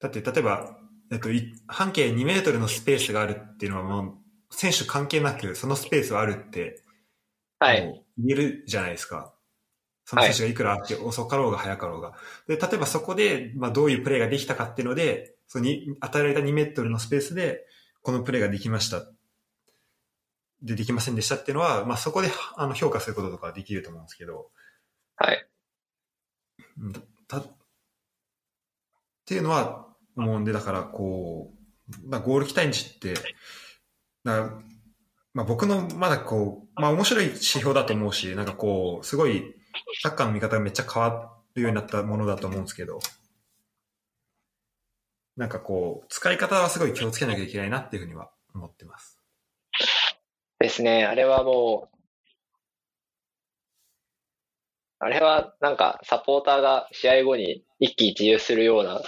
[0.00, 0.78] だって例えば、
[1.10, 4.14] えっと、い半径2メートルのスペースがあるっていうのはもう、
[4.50, 6.82] 選手関係なくそのスペースはあるって、
[7.58, 8.04] はい。
[8.18, 9.34] 言えるじゃないですか。
[10.04, 12.14] その選手がいくらあって遅かろうが早かろうが。
[12.46, 17.66] で、例えばそこで、まあどういうプレーができたかっていうので、そのに与えられた2メートルのスペースで、
[18.02, 19.02] このプレーができました。
[20.62, 24.50] で、できませんでしたっていうのは、まあそこであの評価することとかできると思うんですけど、
[25.16, 25.48] はい。
[26.80, 26.92] うん
[27.28, 27.46] たっ
[29.26, 29.86] ていうのは
[30.16, 31.52] 思うんで、だからこ
[32.04, 33.14] う、まあ、ゴール期待値って、
[34.24, 34.62] な
[35.34, 39.54] まあ、僕のまだこう、まあ面白い指標だと思うし、なんかこう、すごい
[40.02, 42.98] サッカーの見方がめっちゃ変わるようになったものだと思うんですけど、
[45.36, 49.17] なんかこう、使い方はすごい気をつけなきゃいけないなっていうふうには思ってます。
[50.58, 51.04] ですね。
[51.04, 51.98] あれはもう、
[55.00, 59.00] あれはなんかサポーターが試合後に一喜一憂するような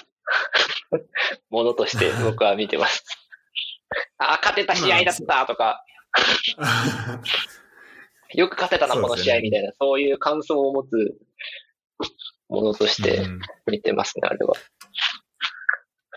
[1.50, 3.04] ものとして 僕は見てます。
[4.18, 5.84] あ、勝てた試合だったとか、
[8.34, 11.18] よく勝てたな、この試合みたいな、そういう感想を持つ
[12.48, 14.54] ものとしてうん見てますね、あれは。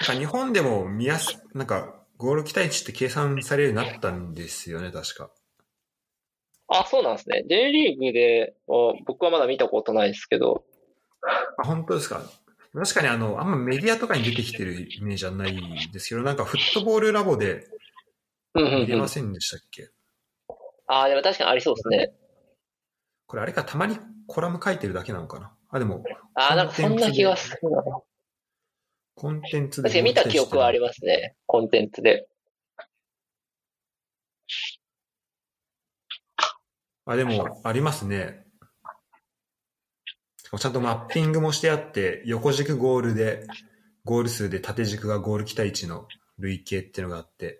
[0.01, 5.29] なんか日本でも見やす、なんかゴール期待値って計算されるようになったんですよね、確か。
[6.69, 7.43] あ、そうなんですね。
[7.49, 10.63] J リーグで、お僕はまだ見たことないですけど、
[11.57, 12.21] あ、本当ですか。
[12.73, 17.67] 確かにあの、あんまメディアとかに出てきてるイメージはないですけど、なんかフットボールラボで
[18.53, 19.09] うんうんうん見れま。
[19.09, 19.89] せんでしたっけ、
[20.87, 22.13] あ、でも確かにありそうですね。
[23.27, 23.97] これあれか、たまに
[24.27, 26.05] コラム書いてるだけなのかなあ、でも、
[26.35, 27.83] あ、なんかそんな気がするな。
[29.15, 29.89] コンテンツで。
[29.89, 31.35] 確かに見た記憶はありますね。
[31.45, 32.27] コンテンツで。
[37.05, 38.45] あ、でも、ありますね。
[40.57, 43.47] ちゃんとマッピングもしてあって、横軸ゴールで、
[44.05, 46.07] ゴール数で縦軸がゴール期待値の
[46.37, 47.59] 累計っていうのがあって、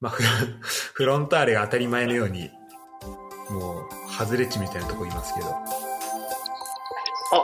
[0.00, 0.28] まあ、フロ
[0.94, 2.50] フロンターレが当たり前のように、
[3.50, 5.48] もう、外れ値みたいなとこいますけど。
[5.48, 5.64] あ、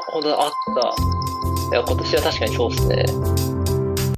[0.09, 1.24] 本当だ、あった。
[1.71, 3.05] いや、今年は確かにそうですね。